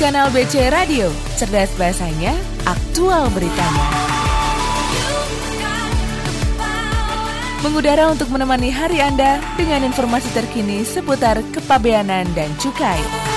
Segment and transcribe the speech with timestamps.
[0.00, 2.32] Kanal BC Radio, cerdas bahasanya,
[2.64, 3.84] aktual beritanya.
[7.60, 13.29] Mengudara untuk menemani hari Anda dengan informasi terkini seputar kepabeanan dan cukai.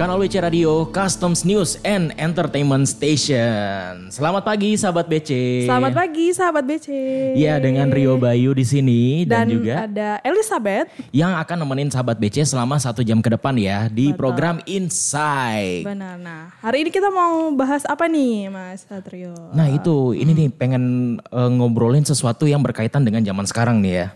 [0.00, 4.08] Kanal WC Radio, Customs News and Entertainment Station.
[4.08, 5.28] Selamat pagi sahabat BC.
[5.68, 6.88] Selamat pagi sahabat BC.
[7.36, 10.88] Ya dengan Rio Bayu di sini dan, Dan juga ada Elizabeth.
[11.12, 15.84] yang akan nemenin sahabat BC selama satu jam ke depan ya di program Insight.
[15.84, 16.16] Benar.
[16.16, 19.36] Nah, hari ini kita mau bahas apa nih, Mas Satrio?
[19.52, 20.84] Nah itu, ini nih pengen
[21.20, 24.06] eh, ngobrolin sesuatu yang berkaitan dengan zaman sekarang nih ya.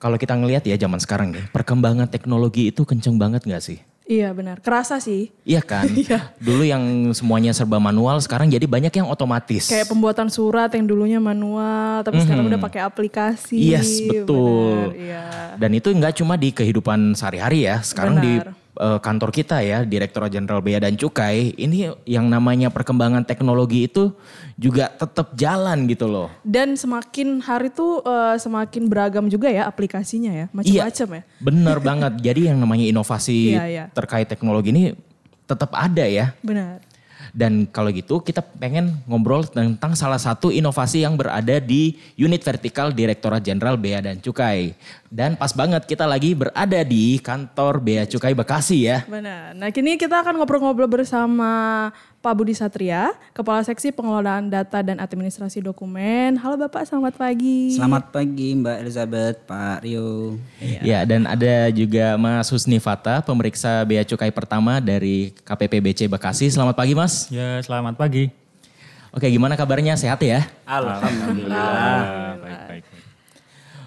[0.00, 3.91] Kalau kita ngelihat ya zaman sekarang nih, perkembangan teknologi itu kenceng banget gak sih?
[4.02, 5.30] Iya benar, kerasa sih.
[5.46, 5.86] Iya kan?
[6.46, 6.82] Dulu yang
[7.14, 9.70] semuanya serba manual, sekarang jadi banyak yang otomatis.
[9.70, 13.58] Kayak pembuatan surat yang dulunya manual, tapi sekarang udah pakai aplikasi.
[13.58, 14.90] Yes, betul.
[14.90, 15.24] Benar, iya.
[15.54, 17.78] Dan itu nggak cuma di kehidupan sehari-hari ya.
[17.80, 23.20] Sekarang di Eh, kantor kita ya, Direktorat Jenderal Bea dan Cukai, ini yang namanya perkembangan
[23.20, 24.16] teknologi itu
[24.56, 26.32] juga tetap jalan gitu loh.
[26.40, 31.22] Dan semakin hari tuh eh, semakin beragam juga ya aplikasinya ya, macam-macam ya.
[31.44, 32.12] Bener banget.
[32.24, 33.84] Jadi yang namanya inovasi Iya, iya.
[33.92, 34.96] terkait teknologi ini
[35.44, 36.32] tetap ada ya.
[36.40, 36.80] Benar.
[37.32, 42.92] Dan kalau gitu kita pengen ngobrol tentang salah satu inovasi yang berada di unit vertikal
[42.92, 44.76] Direktorat Jenderal Bea dan Cukai.
[45.08, 49.08] Dan pas banget kita lagi berada di kantor Bea Cukai Bekasi ya.
[49.08, 49.56] Benar.
[49.56, 51.88] Nah, kini kita akan ngobrol-ngobrol bersama
[52.22, 56.38] Pak Budi Satria, Kepala Seksi Pengelolaan Data dan Administrasi Dokumen.
[56.38, 57.74] Halo Bapak, selamat pagi.
[57.74, 60.38] Selamat pagi Mbak Elizabeth, Pak Rio.
[60.62, 66.46] Ya, dan ada juga Mas Husni Fata, pemeriksa Bea Cukai pertama dari KPPBC Bekasi.
[66.46, 67.26] Selamat pagi Mas.
[67.26, 68.30] Ya, selamat pagi.
[69.10, 69.98] Oke, gimana kabarnya?
[69.98, 70.46] Sehat ya?
[70.62, 72.38] Alhamdulillah.
[72.38, 72.71] baik, baik.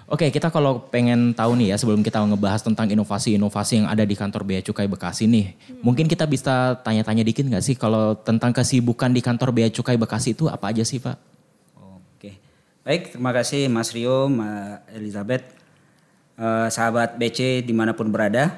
[0.06, 4.14] Oke, kita kalau pengen tahu nih ya sebelum kita ngebahas tentang inovasi-inovasi yang ada di
[4.14, 5.58] kantor Bea Cukai Bekasi nih.
[5.82, 10.38] Mungkin kita bisa tanya-tanya dikit nggak sih kalau tentang kesibukan di kantor Bea Cukai Bekasi
[10.38, 11.18] itu apa aja sih Pak?
[11.74, 12.38] Oke.
[12.86, 15.44] Baik, terima kasih Mas Rio, Mbak Elizabeth.
[16.38, 18.54] Eh, sahabat BC di mana pun berada.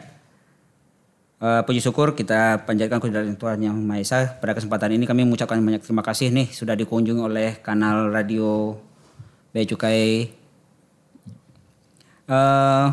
[1.40, 4.20] Eh, puji syukur kita panjatkan kehadiran Tuhan Yang Maha Esa.
[4.36, 8.76] Pada kesempatan ini kami mengucapkan banyak terima kasih nih sudah dikunjungi oleh kanal radio
[9.56, 10.36] Bea Cukai.
[12.28, 12.86] Eh,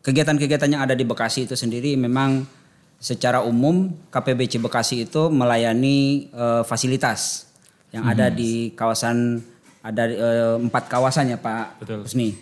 [0.00, 2.48] kegiatan-kegiatan yang ada di Bekasi itu sendiri memang
[2.96, 7.52] secara umum KPBC Bekasi itu melayani eh, fasilitas
[7.92, 9.44] yang ada di kawasan
[9.84, 12.08] ada eh, empat kawasan ya Pak Betul.
[12.08, 12.32] Husni.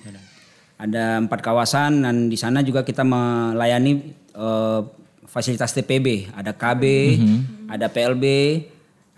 [0.76, 4.80] Ada empat kawasan dan di sana juga kita melayani eh,
[5.26, 6.82] fasilitas TPB, ada KB,
[7.66, 8.24] ada PLB,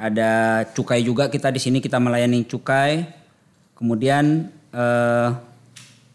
[0.01, 0.31] ada
[0.73, 3.05] cukai juga kita di sini kita melayani cukai.
[3.77, 5.29] Kemudian eh,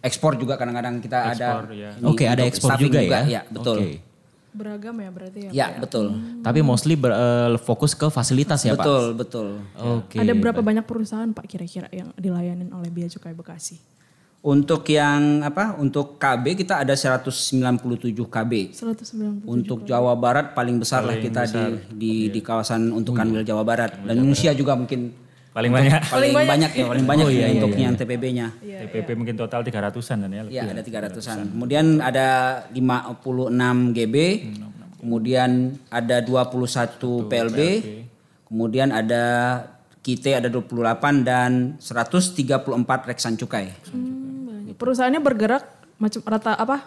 [0.04, 1.64] ekspor juga kadang-kadang kita ada.
[1.72, 1.96] Ya.
[2.04, 3.22] Oke, ada untuk ekspor staffing juga, ya?
[3.26, 3.78] Ya, betul.
[3.80, 3.92] Oke.
[4.54, 5.50] Beragam ya berarti ya.
[5.50, 6.14] Ya, betul.
[6.46, 8.86] Tapi mostly ber- eh, fokus ke fasilitas ya Pak?
[8.86, 9.48] Betul, betul.
[9.74, 10.22] Oke.
[10.22, 13.82] Ada berapa banyak perusahaan Pak kira-kira yang dilayanin oleh Bea Cukai Bekasi?
[14.44, 15.80] Untuk yang apa?
[15.80, 17.80] Untuk KB kita ada 197
[18.28, 18.76] KB.
[18.76, 19.48] 190.
[19.48, 21.64] Untuk Jawa Barat paling besar lah kita di
[21.96, 25.16] di di kawasan untuk Kanwil Jawa Barat dan Indonesia juga mungkin
[25.54, 26.02] Paling banyak.
[26.10, 27.86] paling, banyak ya paling banyak Oh, iya, ya iya, untuk iya.
[27.86, 28.48] yang TPB-nya.
[28.58, 30.42] TPP mungkin total 300-an dan ya.
[30.50, 31.38] Ya, ada 300-an.
[31.48, 32.28] Kemudian ada
[32.74, 34.16] 56 GB,
[34.98, 35.50] kemudian
[35.88, 37.60] ada 21 PLB,
[38.44, 39.24] kemudian ada
[40.02, 42.60] KIT ada 28 dan 134
[43.06, 43.72] reksan cukai.
[43.88, 44.76] Hmm, banyak.
[44.76, 45.64] Perusahaannya bergerak
[45.96, 46.78] macam rata apa?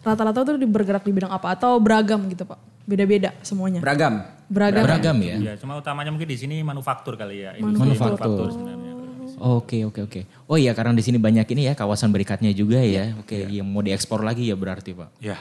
[0.00, 2.60] Rata-rata tuh di- bergerak di bidang apa atau beragam gitu Pak?
[2.86, 3.82] Beda-beda semuanya.
[3.82, 4.35] Beragam.
[4.46, 4.84] Beragam.
[4.86, 5.36] Beragam ya?
[5.42, 7.58] Ya, cuma utamanya mungkin di sini manufaktur kali ya.
[7.58, 8.54] Manufaktur.
[8.54, 8.92] sebenarnya.
[9.36, 10.20] Oke oke oke.
[10.48, 13.12] Oh iya karena di sini banyak ini ya kawasan berikatnya juga ya.
[13.20, 15.08] Oke yang mau diekspor lagi ya berarti Pak.
[15.20, 15.36] Ya.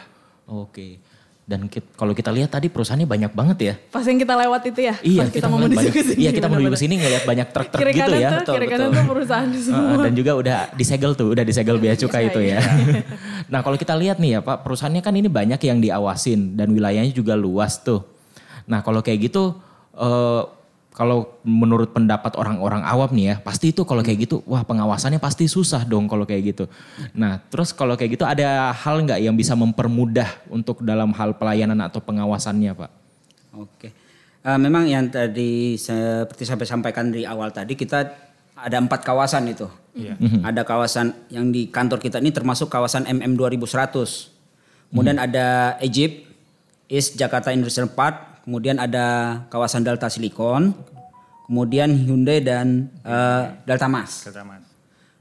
[0.45, 0.99] Oke.
[1.45, 3.73] Dan kalau kita lihat tadi perusahaannya banyak banget ya.
[3.93, 4.97] Pas yang kita lewat itu ya?
[5.05, 6.17] Iya Pas kita, mau ngeliat menuju banyak- ke sini.
[6.25, 8.29] Iya kita menuju ke sini ngeliat banyak truk-truk gitu ya.
[8.41, 9.85] tuh, kiri kanan tuh perusahaan di semua.
[9.93, 12.57] Heeh, dan juga udah disegel tuh, udah disegel bea cukai itu ya.
[12.57, 12.59] Iya.
[13.45, 17.13] nah kalau kita lihat nih ya Pak, perusahaannya kan ini banyak yang diawasin dan wilayahnya
[17.13, 18.01] juga luas tuh.
[18.65, 19.57] Nah kalau kayak gitu,
[19.97, 20.43] eh,
[20.95, 25.43] kalau menurut pendapat orang-orang awam nih ya, pasti itu kalau kayak gitu, wah pengawasannya pasti
[25.45, 26.65] susah dong kalau kayak gitu.
[27.11, 31.83] Nah terus kalau kayak gitu ada hal nggak yang bisa mempermudah untuk dalam hal pelayanan
[31.83, 32.91] atau pengawasannya Pak?
[33.59, 33.87] Oke.
[34.45, 38.05] Eh, memang yang tadi seperti sampai sampaikan di awal tadi kita
[38.55, 39.67] ada empat kawasan itu.
[40.43, 44.31] Ada kawasan yang di kantor kita ini termasuk kawasan MM 2100.
[44.91, 46.27] Kemudian ada Egypt,
[46.87, 50.71] East Jakarta Industrial Park, kemudian ada kawasan Delta Silicon,
[51.49, 54.29] kemudian Hyundai dan eh, Delta Mas.
[54.29, 54.63] Kata Mas.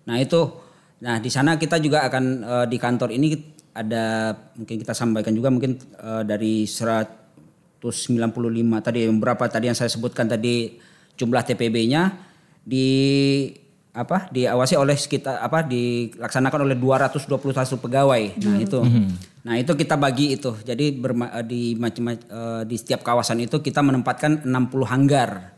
[0.05, 0.65] Nah itu
[1.05, 3.37] Nah di sana kita juga akan eh, di kantor ini
[3.77, 7.85] ada mungkin kita sampaikan juga mungkin eh, dari 195
[8.81, 10.81] tadi berapa tadi yang saya sebutkan tadi
[11.21, 12.03] jumlah TPB-nya
[12.65, 12.89] di
[13.95, 18.25] apa diawasi oleh sekitar apa dilaksanakan oleh 221 pegawai.
[18.43, 18.83] Nah itu,
[19.45, 20.57] nah itu kita bagi itu.
[20.65, 25.53] Jadi berma, eh, di macam eh, di setiap kawasan itu kita menempatkan 60 hanggar.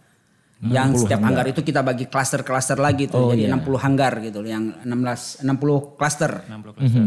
[0.56, 1.44] Yang setiap hanggar.
[1.44, 3.36] itu kita bagi klaster-klaster lagi tuh.
[3.36, 4.40] Jadi 60 hanggar gitu.
[4.40, 6.32] Yang 16 60 klaster.
[6.48, 7.04] 60 klaster.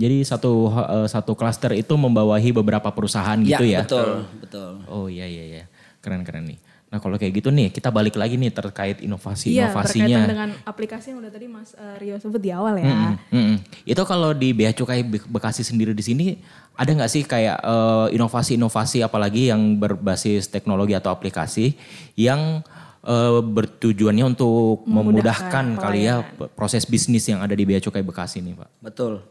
[0.00, 3.86] Jadi satu eh, satu klaster itu membawahi beberapa perusahaan gitu ya.
[3.86, 4.70] betul, betul.
[4.90, 5.64] Oh iya iya iya.
[6.00, 6.58] Keren keren nih.
[6.90, 10.10] Nah kalau kayak gitu nih kita balik lagi nih terkait Iya, inovasi-inovasinya.
[10.10, 13.14] berkaitan dengan aplikasi yang udah tadi Mas eh, Rio sebut di awal ya.
[13.30, 13.62] Mm-mm.
[13.86, 16.26] Itu kalau di Bea Cukai Be- Bekasi sendiri di sini
[16.74, 21.78] ada nggak sih kayak eh, inovasi-inovasi apalagi yang berbasis teknologi atau aplikasi
[22.18, 22.66] yang
[23.06, 26.26] eh, bertujuannya untuk memudahkan, kali ya
[26.58, 28.68] proses bisnis yang ada di Bea Cukai Bekasi nih Pak.
[28.82, 29.22] Betul.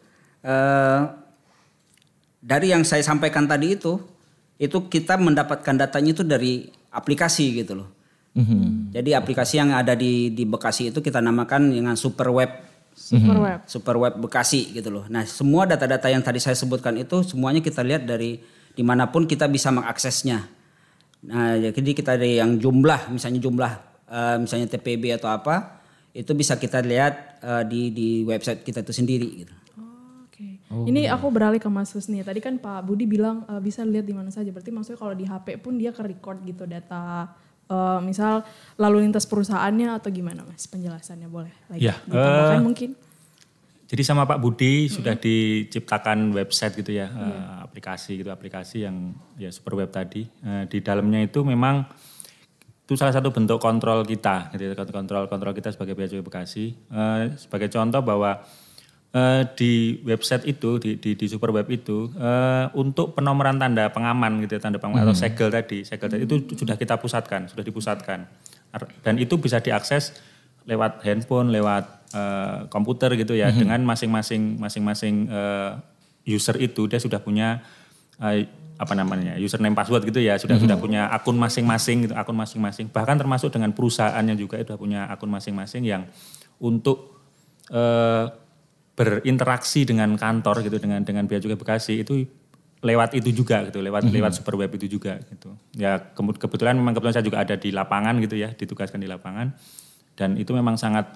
[0.47, 1.01] Eh,
[2.39, 3.99] dari yang saya sampaikan tadi itu,
[4.59, 7.89] itu kita mendapatkan datanya itu dari aplikasi gitu loh.
[8.93, 12.69] Jadi aplikasi yang ada di di Bekasi itu kita namakan dengan Super Web
[12.99, 13.59] Super web.
[13.63, 15.07] Super Web Bekasi gitu loh.
[15.07, 18.43] Nah semua data-data yang tadi saya sebutkan itu semuanya kita lihat dari
[18.75, 20.43] di mana pun kita bisa mengaksesnya.
[21.31, 23.71] Nah jadi kita dari yang jumlah misalnya jumlah
[24.11, 25.79] eh, misalnya TPB atau apa
[26.11, 29.53] itu bisa kita lihat eh, di di website kita itu sendiri gitu.
[30.69, 30.93] Oke.
[30.93, 32.21] Ini aku beralih ke Mas Husni.
[32.21, 34.53] Tadi kan Pak Budi bilang eh, bisa lihat di mana saja.
[34.53, 37.33] Berarti maksudnya kalau di HP pun dia ke record gitu data
[37.65, 38.45] eh, misal
[38.77, 40.69] lalu lintas perusahaannya atau gimana Mas?
[40.69, 42.93] Penjelasannya boleh lagi Ya, eh, mungkin.
[43.89, 49.49] Jadi sama Pak Budi sudah diciptakan website gitu ya, eh, aplikasi gitu, aplikasi yang ya
[49.49, 50.29] super web tadi.
[50.29, 51.89] Eh, di dalamnya itu memang
[52.85, 56.77] itu salah satu bentuk kontrol kita, gitu ya, kontrol kontrol kita sebagai Bea Cukai Bekasi.
[56.77, 58.45] Eh, sebagai contoh bahwa
[59.13, 64.45] eh, di website itu, di, di, di super web itu, eh, untuk penomoran tanda pengaman
[64.45, 68.29] gitu, ya, tanda pengaman atau segel tadi, segel tadi itu sudah kita pusatkan, sudah dipusatkan,
[69.01, 70.13] dan itu bisa diakses
[70.69, 75.71] lewat handphone, lewat eh, komputer gitu ya, dengan masing-masing masing-masing eh,
[76.29, 77.65] user itu dia sudah punya
[78.21, 78.45] eh,
[78.79, 83.17] apa namanya username password gitu ya, sudah sudah punya akun masing-masing gitu, akun masing-masing, bahkan
[83.17, 86.07] termasuk dengan perusahaannya juga sudah punya akun masing-masing yang
[86.61, 87.19] untuk
[87.73, 88.25] eh,
[88.99, 92.27] berinteraksi dengan kantor gitu dengan dengan Bea Cukai Bekasi itu
[92.83, 95.55] lewat itu juga gitu lewat lewat super web itu juga gitu.
[95.79, 99.55] Ya kebetulan memang kebetulan saya juga ada di lapangan gitu ya ditugaskan di lapangan.
[100.19, 101.15] Dan itu memang sangat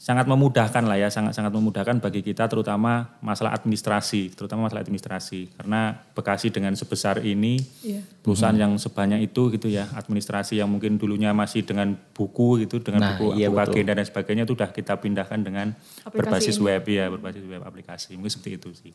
[0.00, 5.52] sangat memudahkan lah ya sangat sangat memudahkan bagi kita terutama masalah administrasi terutama masalah administrasi
[5.60, 8.00] karena Bekasi dengan sebesar ini Iya.
[8.24, 13.04] perusahaan yang sebanyak itu gitu ya administrasi yang mungkin dulunya masih dengan buku gitu dengan
[13.04, 13.72] Nah, buku iya buku betul.
[13.76, 15.66] agenda dan sebagainya itu sudah kita pindahkan dengan
[16.00, 16.64] Aplikasi berbasis ini.
[16.64, 18.94] web ya berbasis web aplikasi mungkin seperti itu sih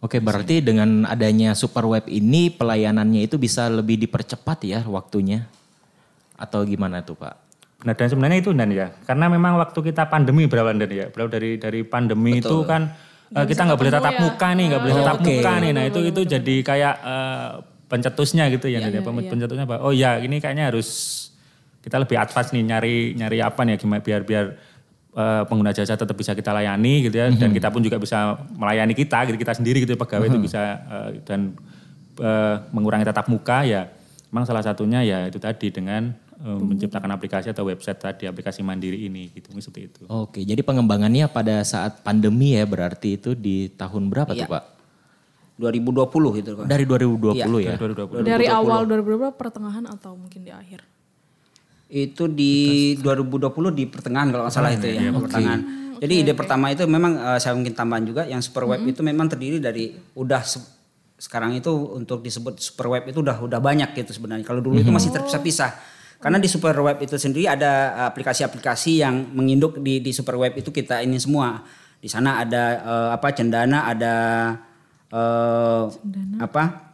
[0.00, 5.44] Oke, berarti dengan adanya super web ini pelayanannya itu bisa lebih dipercepat ya waktunya?
[6.40, 7.49] Atau gimana tuh Pak?
[7.80, 11.32] Nah dan sebenarnya itu Dan ya, karena memang waktu kita pandemi berapa Dan ya, berapa
[11.32, 12.92] dari dari pandemi itu kan
[13.32, 14.20] eh, kita nggak boleh tatap ya.
[14.20, 15.24] muka nih, nggak boleh tatap Oke.
[15.32, 15.70] muka nih.
[15.72, 17.50] Nah itu itu jadi kayak eh,
[17.88, 19.02] pencetusnya gitu ya, Dan ya.
[19.02, 20.88] Pem- pencetusnya bahwa oh ya ini kayaknya harus
[21.80, 24.44] kita lebih advance nih nyari nyari apa nih ya, gimana biar biar
[25.16, 28.92] eh, pengguna jasa tetap bisa kita layani gitu ya, dan kita pun juga bisa melayani
[28.92, 31.56] kita, gitu kita sendiri gitu pegawai itu bisa eh, dan
[32.20, 33.88] eh, mengurangi tatap muka ya.
[34.28, 38.96] Memang salah satunya ya itu tadi dengan eh, menciptakan aplikasi atau website tadi aplikasi mandiri
[39.02, 40.00] ini gitu mungkin seperti itu.
[40.06, 44.44] Oke, jadi pengembangannya pada saat pandemi ya berarti itu di tahun berapa Iya.
[44.44, 44.64] tuh Pak?
[45.58, 46.64] 2020 itu kan.
[46.64, 47.76] Dari 2020 Iya, ya?
[47.76, 48.24] 2020.
[48.24, 50.80] Dari awal 2020 pertengahan atau mungkin di akhir?
[51.86, 55.60] Itu di 2020 di pertengahan kalau nggak salah itu ya, pertengahan.
[56.00, 59.28] Jadi ide pertama itu memang eh, saya mungkin tambahan juga yang super web itu memang
[59.28, 60.64] terdiri dari udah se-
[61.20, 64.40] sekarang itu untuk disebut super web itu udah udah banyak gitu sebenarnya.
[64.42, 65.99] Kalau dulu itu masih terpisah-pisah.
[66.20, 70.52] Karena di super web itu sendiri ada eh, aplikasi-aplikasi yang menginduk di di super web
[70.52, 71.64] itu kita ini semua.
[71.96, 74.14] Di sana ada eh, apa cendana, ada
[75.08, 75.82] eh,
[76.44, 76.92] apa?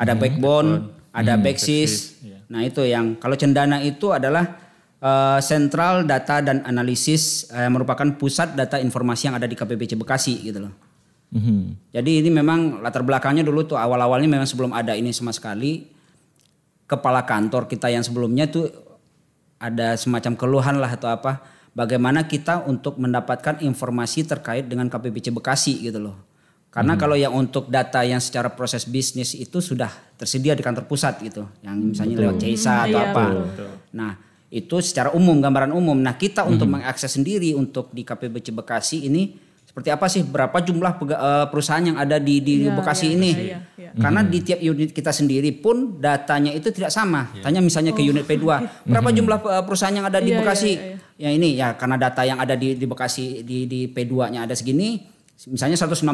[0.00, 2.18] Ada backbone, ada backsis.
[2.50, 4.56] Nah, itu yang kalau cendana itu adalah
[4.98, 10.40] eh, sentral data dan analisis eh, merupakan pusat data informasi yang ada di KPBC Bekasi
[10.40, 10.74] gitu loh.
[11.36, 11.92] Mhm.
[11.92, 15.93] Jadi ini memang latar belakangnya dulu tuh awal-awalnya memang sebelum ada ini sama sekali
[16.84, 18.68] kepala kantor kita yang sebelumnya tuh
[19.56, 21.40] ada semacam keluhan lah atau apa
[21.72, 26.16] bagaimana kita untuk mendapatkan informasi terkait dengan KPBC Bekasi gitu loh.
[26.74, 29.86] Karena kalau yang untuk data yang secara proses bisnis itu sudah
[30.18, 33.24] tersedia di kantor pusat gitu, yang misalnya lewat CISA atau Iya, apa.
[33.94, 34.18] Nah,
[34.50, 35.94] itu secara umum gambaran umum.
[35.94, 39.38] Nah kita untuk mengakses sendiri untuk di KPBC Bekasi ini
[39.74, 43.30] seperti apa sih berapa jumlah eh, perusahaan yang ada di di Iya, Bekasi iya, ini?
[43.34, 43.90] iya, iya.
[43.98, 47.26] Karena di tiap unit kita sendiri pun datanya itu tidak sama.
[47.42, 48.46] Tanya misalnya ke unit P2,
[48.86, 50.72] berapa jumlah eh, perusahaan yang ada di Iya, Bekasi?
[50.78, 54.54] iya, Ya ini ya karena data yang ada di di Bekasi di di P2-nya ada
[54.54, 55.02] segini,
[55.50, 56.06] misalnya 190.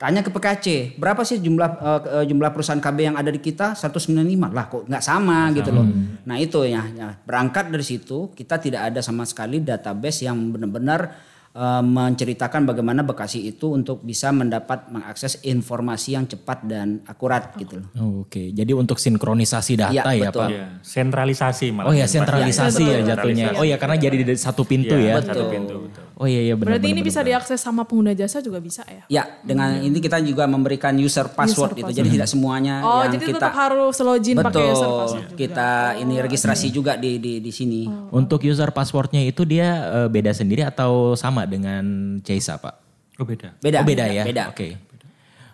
[0.00, 1.68] Tanya ke PKC, berapa sih jumlah
[2.08, 3.76] eh, jumlah perusahaan KB yang ada di kita?
[3.76, 4.16] 195.
[4.48, 5.84] Lah kok nggak sama gitu loh.
[6.24, 11.28] Nah, itu ya, ya berangkat dari situ kita tidak ada sama sekali database yang benar-benar
[11.52, 17.80] eh, menceritakan bagaimana Bekasi itu untuk bisa mendapat mengakses informasi yang cepat dan akurat gitu
[17.80, 17.88] loh.
[17.96, 20.40] Oh, Oke, jadi untuk sinkronisasi data Iya, ya betul.
[20.40, 20.48] Pak?
[20.50, 21.88] Iya, sentralisasi malah.
[21.88, 23.10] Oh ya sentralisasi Iya, ya betul.
[23.10, 23.46] jatuhnya.
[23.56, 25.22] Oh ya karena jadi di satu pintu Iya, ya.
[25.22, 25.76] Satu pintu.
[25.86, 26.04] betul.
[26.14, 26.76] Oh iya iya benar.
[26.76, 27.30] Berarti ini benar, bisa benar.
[27.32, 29.02] diakses sama pengguna jasa juga bisa ya?
[29.08, 31.90] Ya, dengan ini kita juga memberikan user password gitu.
[31.90, 35.38] Jadi tidak semuanya Oh, yang jadi kita tetap harus login pakai user betul password juga.
[35.40, 37.88] kita ini registrasi juga di di di sini.
[38.12, 41.84] Untuk user passwordnya itu dia eh, beda sendiri atau sama dengan
[42.22, 42.74] Caisa Pak?
[43.18, 43.58] Oh beda.
[43.58, 43.82] Beda.
[43.82, 44.22] Oh, beda ya.
[44.24, 44.48] Beda.
[44.48, 44.78] Oke.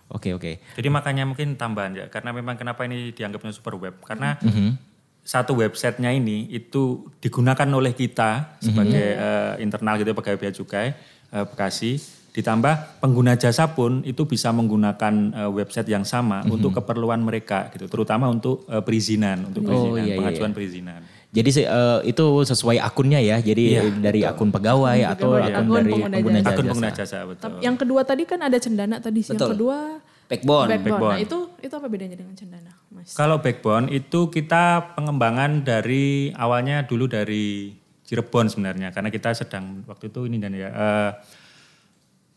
[0.07, 0.53] Oke oke.
[0.79, 4.79] Jadi makanya mungkin tambahan ya, karena memang kenapa ini dianggapnya super web, karena Mhm.
[5.27, 10.95] satu websitenya ini itu digunakan oleh kita sebagai eh, internal gitu pegawai bea cukai
[11.35, 11.99] eh, Bekasi,
[12.31, 17.91] ditambah pengguna jasa pun itu bisa menggunakan eh, website yang sama untuk keperluan mereka gitu,
[17.91, 21.01] terutama untuk eh, perizinan, untuk perizinan, iya, iya, pengajuan perizinan.
[21.35, 23.37] Jadi eh, itu sesuai akunnya ya.
[23.43, 26.51] Jadi Iya, dari akun pegawai atau pegawai, akun akun dari pengguna pengguna jasa.
[26.51, 27.43] Akun pengguna jasa betul.
[27.43, 29.35] Tapi yang kedua tadi kan ada cendana tadi sih.
[29.35, 29.53] Yang Betul.
[29.59, 29.79] kedua
[30.27, 30.69] Backbone.
[30.69, 30.91] backbone.
[30.91, 31.15] Backbone.
[31.15, 33.15] Nah, itu itu apa bedanya dengan cendana, Mas?
[33.15, 37.71] Kalau backbone itu kita pengembangan dari awalnya dulu dari
[38.07, 41.11] Cirebon sebenarnya karena kita sedang waktu itu ini dan ya eh,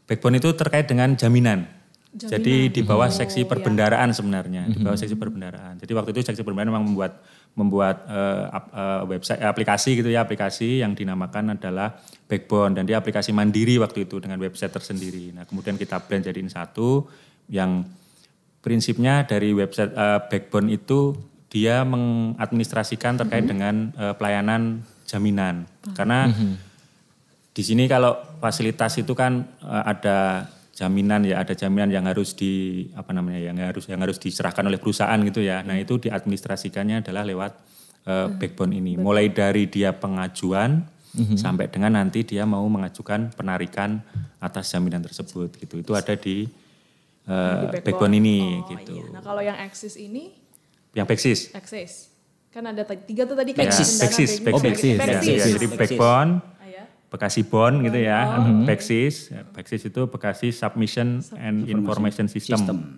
[0.05, 1.78] backbone itu terkait dengan jaminan.
[2.09, 5.77] Jadi di bawah seksi perbendaraan sebenarnya, di bawah seksi perbendaraan.
[5.77, 7.21] Jadi waktu itu seksi perbendaraan memang membuat
[7.53, 12.73] membuat eh, ap- eh, website aplikasi gitu ya, aplikasi yang dinamakan adalah backbone.
[12.73, 15.37] Dan dia aplikasi mandiri waktu itu dengan website tersendiri.
[15.37, 17.05] Nah, kemudian kita blend jadiin satu
[17.45, 17.85] yang
[18.65, 21.13] prinsipnya dari website eh, backbone itu
[21.49, 25.69] dia mengadministrasikan terkait dengan eh, pelayanan jaminan.
[25.93, 26.25] Karena
[27.53, 30.49] di sini kalau fasilitas itu kan eh, ada
[30.79, 34.79] jaminan ya, ada jaminan yang harus di apa namanya yang harus yang harus diserahkan oleh
[34.79, 35.59] perusahaan gitu ya.
[35.67, 37.51] Nah, itu diadministrasikannya adalah lewat
[38.07, 38.95] eh, backbone ini.
[38.95, 40.87] Mulai dari dia pengajuan
[41.35, 43.99] sampai dengan nanti dia mau mengajukan penarikan
[44.39, 45.83] atas jaminan tersebut gitu.
[45.83, 46.47] Itu ada di
[47.27, 48.15] eh, backbone.
[48.15, 48.93] ini Oh, gitu.
[49.03, 49.05] iya.
[49.11, 50.31] Nah, kalau yang Axis ini
[50.95, 51.39] Yang Backsis.
[51.53, 51.91] Axis.
[52.49, 54.57] Kan ada tiga tuh tadi kan backbone.
[54.57, 54.97] Oh, Backsis.
[54.97, 56.31] Ya, ya, jadi backbone.
[57.09, 58.37] Bekasi Bon gitu ya,
[58.69, 59.33] Backsis.
[59.33, 62.97] Ya, Backsis itu Bekasi Submission and Information System.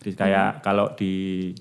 [0.00, 1.52] Jadi kayak kalau di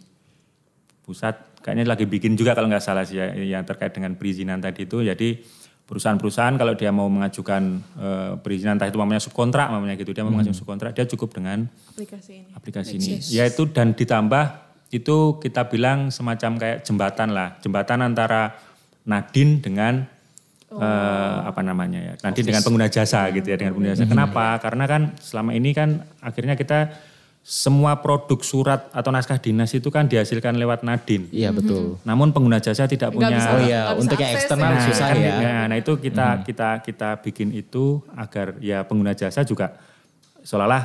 [1.03, 4.87] pusat kayaknya lagi bikin juga kalau nggak salah sih ya, yang terkait dengan perizinan tadi
[4.87, 5.03] itu.
[5.03, 5.43] Jadi
[5.87, 7.63] perusahaan-perusahaan kalau dia mau mengajukan
[7.99, 11.67] eh, perizinan entah itu namanya subkontrak namanya gitu, dia mau mengajukan subkontrak, dia cukup dengan
[11.91, 12.51] aplikasi ini.
[12.55, 13.11] aplikasi ini.
[13.35, 18.55] Yaitu dan ditambah itu kita bilang semacam kayak jembatan lah, jembatan antara
[19.07, 20.03] Nadin dengan
[20.69, 24.05] eh, apa namanya ya, Nadin dengan pengguna jasa gitu ya, dengan pengguna jasa.
[24.05, 24.45] Kenapa?
[24.59, 26.91] Karena kan selama ini kan akhirnya kita
[27.47, 31.31] semua produk surat atau naskah dinas itu kan dihasilkan lewat Nadin.
[31.31, 31.95] Iya betul.
[32.03, 34.83] Namun pengguna jasa tidak Nggak punya bisa- Oh iya, untuk yang eksternal ya.
[34.83, 35.35] susah kan, ya.
[35.39, 39.79] ya, Nah itu kita kita kita bikin itu agar ya pengguna jasa juga
[40.43, 40.83] seolah-olah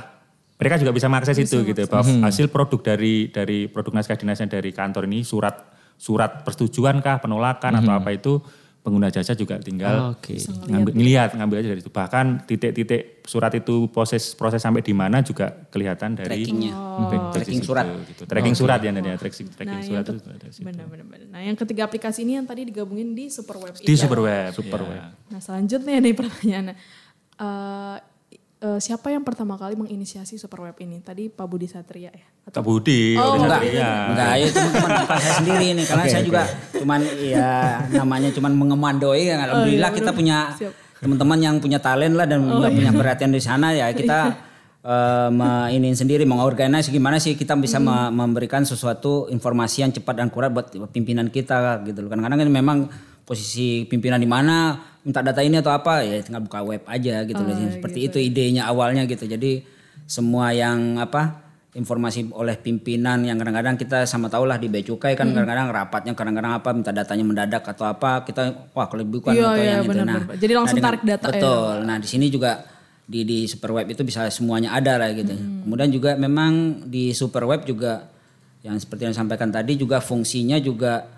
[0.55, 4.71] mereka juga bisa mengakses itu gitu bahwa hasil produk dari dari produk naskah dinasnya dari
[4.71, 5.59] kantor ini surat
[5.99, 8.39] surat persetujuan kah penolakan atau apa itu
[8.83, 10.35] pengguna jasa juga tinggal Oke.
[10.67, 15.23] ngambil ngelihat ngambil aja dari itu bahkan titik-titik surat itu proses proses sampai di mana
[15.23, 16.75] juga kelihatan dari Trackingnya.
[16.75, 17.87] back- back Tracking situ, surat.
[18.05, 18.23] gitu.
[18.27, 20.67] tracking surat ya dan ya tracking, tracking Nah, surat yang itu situ.
[20.67, 21.27] Benar, benar, benar.
[21.31, 23.95] Nah, yang ketiga aplikasi ini yang tadi digabungin di Superweb di ini.
[23.95, 26.75] superweb superweb Nah, selanjutnya nih pertanyaannya.
[27.33, 27.97] Eh,
[28.63, 31.03] eh, siapa yang pertama kali menginisiasi Superweb ini?
[31.03, 32.27] Tadi Pak Budi Satria ya?
[32.43, 33.61] Kak Budi, Oh, Budi enggak.
[33.61, 33.91] Satria.
[34.09, 36.43] Enggak, ya teman-teman bukan saya sendiri nih karena saya juga
[36.73, 37.51] cuman ya
[37.93, 39.39] namanya cuman mengemandoi kan.
[39.45, 40.39] Alhamdulillah kita punya
[41.03, 44.19] teman-teman yang punya talent lah dan juga punya perhatian di sana ya kita
[44.83, 45.31] eh
[45.71, 50.51] ini sendiri mengorganize gimana sih kita bisa me- memberikan sesuatu informasi yang cepat dan akurat
[50.51, 52.11] buat pimpinan kita gitu loh.
[52.11, 52.79] Kadang-kadang kan memang
[53.23, 57.39] posisi pimpinan di mana minta data ini atau apa ya tinggal buka web aja gitu
[57.39, 57.55] loh.
[57.71, 59.27] Seperti itu idenya awalnya gitu.
[59.27, 59.63] Jadi
[60.07, 61.43] semua yang apa
[61.73, 66.13] informasi oleh pimpinan yang kadang-kadang kita sama tahu lah di Bea Cukai kan kadang-kadang rapatnya
[66.13, 69.81] kadang-kadang apa minta datanya mendadak atau apa kita wah kalau bukan Iya, atau iya, yang
[69.81, 70.37] itu benar, nah.
[70.37, 71.33] Jadi langsung dengan- tarik data ya.
[71.33, 72.61] betul nah di sini juga
[73.09, 76.53] di di superweb itu bisa semuanya ada lah gitu kemudian juga memang
[76.93, 78.05] di superweb juga
[78.61, 81.09] yang seperti yang disampaikan tadi juga fungsinya juga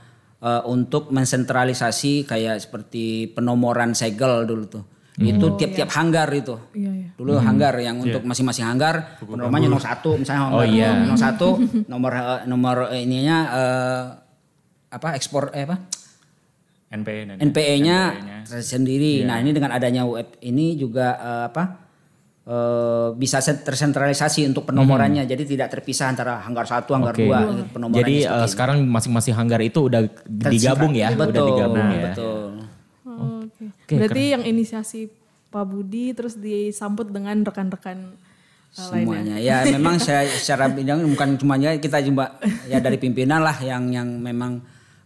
[0.44, 4.84] eh, untuk mensentralisasi kayak seperti penomoran segel dulu tuh.
[5.14, 6.58] Itu tiap-tiap hanggar itu.
[6.74, 7.08] Iya, iya.
[7.14, 10.90] Dulu hanggar yang untuk masing-masing hanggar nomornya nomor satu misalnya Oh, hanggar iya.
[11.06, 11.48] nomor satu
[11.92, 14.02] nomor eh, nomor ininya eh,
[14.90, 15.76] apa ekspor eh, apa
[16.90, 18.38] NPE dan NPE-nya NPE-nya.
[18.46, 19.14] tersendiri.
[19.22, 21.83] Nah ini dengan adanya web ini juga eh, apa
[22.44, 25.24] eh, bisa se- tersentralisasi untuk penomorannya.
[25.24, 27.24] Jadi tidak terpisah antara hanggar satu, hanggar Oke.
[27.24, 27.38] dua.
[27.42, 28.48] gitu, penomorannya Jadi eh, ini.
[28.48, 32.02] sekarang masing-masing hanggar itu udah digabung ya, betul, udah digabung ya.
[32.12, 32.42] Betul.
[33.04, 33.64] Oh, Oke.
[33.64, 35.00] Oke, Berarti yang inisiasi
[35.48, 38.18] Pak Budi terus disambut dengan rekan-rekan
[38.74, 39.22] uh, lainnya.
[39.22, 42.34] semuanya ya memang saya secara bidang bukan cuma ya kita juga
[42.66, 44.58] ya dari pimpinan lah yang yang memang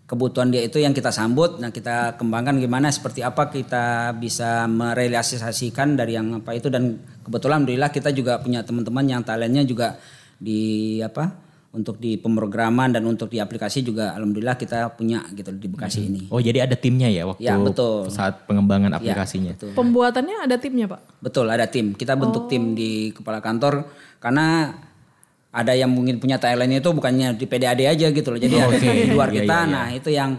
[0.08, 6.00] kebutuhan dia itu yang kita sambut nah kita kembangkan gimana seperti apa kita bisa merealisasikan
[6.00, 6.96] dari yang apa itu dan
[7.28, 10.00] kebetulan alhamdulillah kita juga punya teman-teman yang talentnya juga
[10.34, 15.68] di apa untuk di pemrograman dan untuk di aplikasi juga alhamdulillah kita punya gitu di
[15.68, 18.08] Bekasi ini Oh jadi ada timnya ya waktu Ya, betul.
[18.08, 19.52] saat pengembangan Ya, aplikasinya.
[19.52, 19.76] betul.
[19.76, 21.20] Pembuatannya ada timnya Pak?
[21.20, 21.92] Betul, ada tim.
[21.92, 23.84] Kita bentuk tim di kepala kantor
[24.16, 24.72] karena
[25.48, 28.40] ada yang mungkin punya talentnya itu bukannya di PDAD aja gitu loh.
[28.40, 28.88] Jadi ada Oke.
[28.88, 29.52] di luar Iya, kita.
[29.54, 29.72] iya, iya.
[29.76, 30.30] Nah, itu yang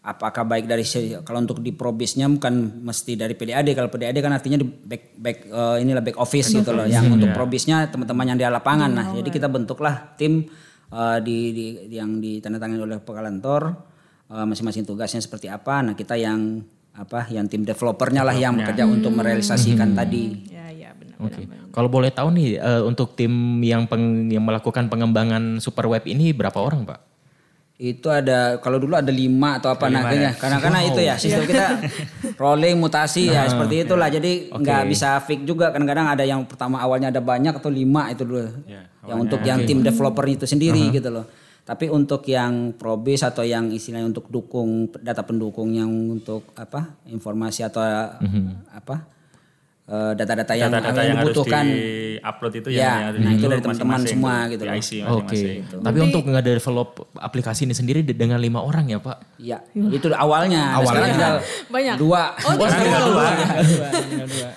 [0.00, 3.76] apakah baik dari si- kalau untuk di probisnya bukan mesti dari PDAD.
[3.76, 6.88] Kalau PDAD kan artinya di back back eh, inilah back office gitu loh.
[6.88, 8.90] Yang untuk probisnya teman-teman yang di lapangan.
[8.90, 10.48] Nah, jadi kita bentuklah tim
[10.88, 13.62] eh, di, di yang ditandatangani oleh kepala kantor
[14.30, 15.84] eh, masing-masing tugasnya seperti apa.
[15.84, 20.48] Nah, kita yang apa yang tim developernya lah yang bekerja untuk merealisasikan tadi.
[20.48, 21.16] Ya, ya benar.
[21.22, 21.44] Oke.
[21.70, 23.30] Kalau boleh tahu nih eh, untuk tim
[23.60, 27.09] yang peng- yang melakukan pengembangan super web ini berapa orang, Pak?
[27.80, 30.36] Itu ada kalau dulu ada lima atau apa nah kayaknya.
[30.36, 31.80] karena karena itu ya sistem kita
[32.42, 34.12] rolling mutasi ya seperti itulah.
[34.12, 35.72] Jadi nggak bisa fix juga.
[35.72, 38.44] Kadang-kadang ada yang pertama awalnya ada banyak atau lima itu dulu.
[38.68, 41.24] Ya, yang untuk yang tim developer itu sendiri gitu loh.
[41.64, 47.64] Tapi untuk yang probis atau yang istilahnya untuk dukung data pendukung yang untuk apa informasi
[47.64, 47.80] atau
[48.74, 49.19] apa eh,
[49.90, 53.60] data-data yang, Data-data yang yang harus dibutuhkan di-upload itu Ya, yang harus nah itu dari
[53.60, 54.74] teman-teman masing-masing semua gitu di loh.
[55.10, 55.34] Oke.
[55.34, 55.82] masing-masing.
[55.82, 59.16] Tapi untuk nge-develop aplikasi ini sendiri de- dengan lima orang ya, Pak?
[59.36, 60.62] Iya, itu awalnya.
[60.62, 60.86] Nah, Awalnya.
[60.86, 61.34] Sekarang tinggal
[61.68, 61.96] Banyak.
[61.96, 62.22] dua.
[62.38, 63.28] Oh, Dua, tinggal dua, dua.
[63.60, 63.88] dua,
[64.26, 64.48] dua,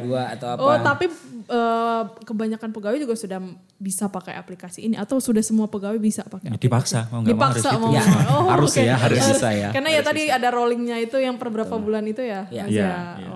[0.00, 0.60] dua atau apa?
[0.60, 1.04] Oh, tapi
[1.46, 3.38] eh, kebanyakan pegawai juga sudah
[3.76, 6.46] bisa pakai aplikasi ini atau sudah semua pegawai bisa pakai?
[6.46, 7.80] Ya, dipaksa, mau nggak mau harus Dipaksa gitu.
[7.80, 7.92] mau.
[7.92, 8.82] Ya, Oh, harus oke.
[8.82, 9.68] ya, harus bisa ya.
[9.70, 12.46] Karena ya tadi ada rollingnya itu yang per berapa bulan itu ya?
[12.48, 12.64] Iya.
[12.66, 13.30] Iya, ya?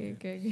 [0.00, 0.50] Oke oke oke.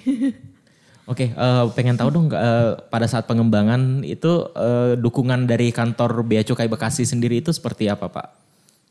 [1.08, 6.44] Oke, eh, pengen tahu dong eh, pada saat pengembangan itu eh, dukungan dari kantor Bea
[6.44, 8.26] Cukai Bekasi sendiri itu seperti apa, Pak?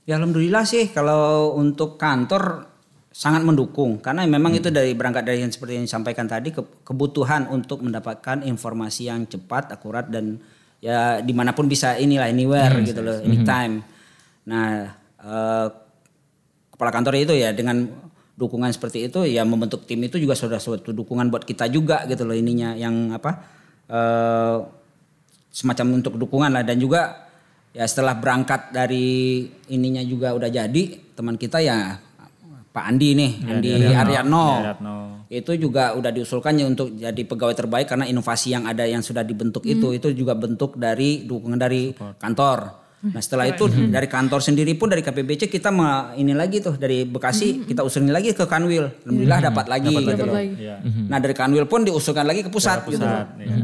[0.10, 2.66] Ya alhamdulillah sih kalau untuk kantor
[3.14, 7.54] sangat mendukung karena memang itu dari berangkat dari yang seperti yang disampaikan tadi ke- kebutuhan
[7.54, 10.42] untuk mendapatkan informasi yang cepat, akurat dan
[10.82, 13.86] ya di mana pun bisa inilah anywhere gitu loh, anytime.
[14.50, 14.90] Nah
[15.22, 15.68] eh,
[16.74, 18.07] kepala kantor itu ya dengan
[18.38, 22.22] dukungan seperti itu ya membentuk tim itu juga sudah suatu dukungan buat kita juga gitu
[22.22, 23.32] loh ininya yang apa
[23.90, 24.58] eh,
[25.50, 26.62] semacam untuk dukungan lah.
[26.62, 27.28] Dan juga
[27.74, 30.84] ya setelah berangkat dari ininya juga udah jadi
[31.18, 31.98] teman kita ya
[32.70, 34.98] Pak Andi nih Andi Ariano Ariatno.
[35.34, 39.66] itu juga udah diusulkannya untuk jadi pegawai terbaik karena inovasi yang ada yang sudah dibentuk
[39.66, 41.90] itu itu juga bentuk dari dukungan dari
[42.22, 42.87] kantor.
[42.98, 45.70] Nah setelah itu dari kantor sendiri pun dari KPBC kita
[46.18, 48.90] ini lagi tuh dari Bekasi kita usulin lagi ke Kanwil.
[49.06, 50.34] Alhamdulillah dapat lagi gitu Dapat loh.
[50.34, 50.54] lagi.
[50.58, 50.76] Iya.
[51.06, 53.22] Nah dari Kanwil pun diusulkan lagi ke pusat, gitu loh.
[53.22, 53.56] Pusat, ya.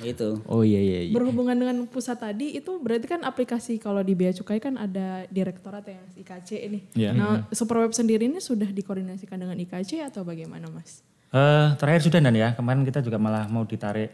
[0.00, 0.40] Itu.
[0.48, 1.00] Oh iya iya.
[1.04, 1.12] iya.
[1.12, 5.84] Berhubungan dengan pusat tadi itu berarti kan aplikasi kalau di Bea Cukai kan ada direktorat
[5.84, 6.80] ya IKC ini.
[6.96, 7.12] Iya.
[7.12, 11.04] Nah, Superweb sendiri ini sudah dikoordinasikan dengan IKC atau bagaimana, Mas?
[11.30, 14.10] Eh, terakhir sudah dan ya kemarin kita juga malah mau ditarik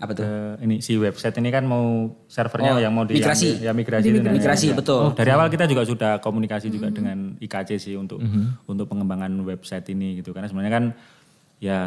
[0.00, 0.24] Apa tuh?
[0.24, 1.84] ke ini si website ini kan mau
[2.24, 3.60] servernya Oh, yang mau diambil- migrasi.
[3.60, 4.74] ya migrasi itu Dan- Migrasi ya.
[4.74, 5.00] betul.
[5.02, 8.16] Oh, dari awal kita juga sudah komunikasi juga dengan IKC sih untuk
[8.64, 10.84] untuk pengembangan website ini gitu karena sebenarnya kan
[11.58, 11.78] ya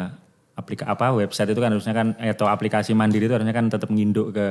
[0.54, 3.90] aplika apa website itu kan harusnya kan eh, atau aplikasi mandiri itu harusnya kan tetap
[3.90, 4.46] nginduk ke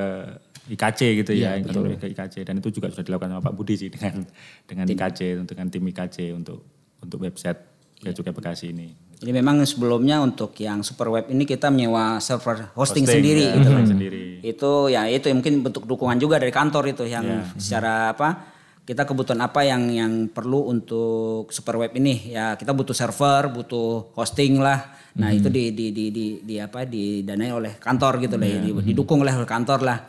[0.65, 3.88] IKC gitu ya gitu, ke IKC dan itu juga sudah dilakukan sama Pak Budi sih
[3.88, 4.28] dengan
[4.65, 6.60] dengan IKC dengan tim IKC untuk
[6.99, 7.60] untuk website
[7.99, 8.91] Bea Cukai Bekasi ini.
[9.24, 13.56] Jadi memang sebelumnya untuk yang super web ini kita menyewa server hosting, Hosting, sendiri ya,
[13.56, 14.24] gitu hosting sendiri.
[14.44, 17.24] Itu ya itu yang mungkin bentuk dukungan juga dari kantor itu yang
[17.56, 18.52] secara apa
[18.84, 24.12] kita kebutuhan apa yang yang perlu untuk super web ini ya kita butuh server, butuh
[24.12, 24.92] hosting lah.
[25.16, 29.24] Nah, itu di di di di, di apa didanai oleh kantor gitu lah, di- didukung
[29.24, 30.04] oleh kantor lah.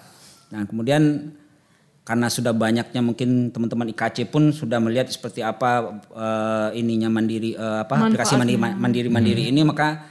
[0.50, 1.30] Nah, kemudian
[2.04, 7.78] karena sudah banyaknya mungkin teman-teman IKC pun sudah melihat seperti apa eh, ininya mandiri eh,
[7.80, 9.64] apa aplikasi mandiri mandiri mandiri ini.
[9.64, 10.04] Maka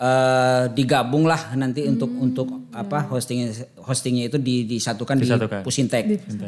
[0.00, 3.52] eh, digabung lah nanti untuk untuk apa hostingnya
[3.84, 5.60] hostingnya itu di, disatukan, Disatukan.
[5.60, 6.04] di Pusintek.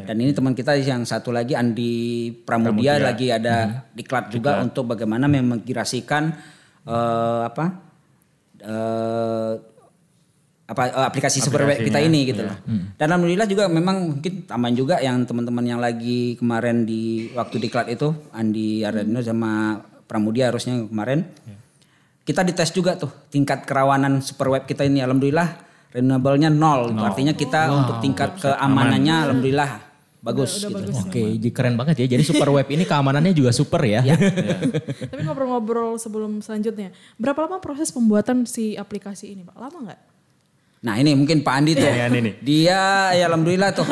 [0.09, 5.29] Dan ini teman kita yang satu lagi Andi Pramudia, lagi ada diklat juga untuk bagaimana
[5.29, 6.33] memigrasikan
[6.89, 7.65] eh, apa
[8.57, 9.53] eh,
[10.71, 12.55] apa eh, aplikasi super web kita ini gitu loh.
[12.95, 17.91] Dan alhamdulillah juga memang mungkin tambahan juga yang teman-teman yang lagi kemarin di waktu diklat
[17.91, 21.27] itu Andi Ardano sama Pramudia harusnya kemarin
[22.21, 26.95] kita dites juga tuh tingkat kerawanan super web kita ini alhamdulillah renewable-nya nol.
[26.95, 29.71] Itu Artinya kita untuk tingkat keamanannya alhamdulillah
[30.21, 30.77] bagus gitu.
[31.01, 32.15] Oke, jadi keren banget ya.
[32.15, 34.05] Jadi super web ini keamanannya juga super ya.
[34.05, 39.57] Tapi ngobrol-ngobrol sebelum selanjutnya, berapa lama proses pembuatan si aplikasi ini, Pak?
[39.57, 39.99] Lama nggak?
[40.81, 41.85] Nah ini mungkin Pak Andi tuh.
[41.85, 42.31] Iya, ini.
[42.41, 43.85] Dia ya alhamdulillah tuh.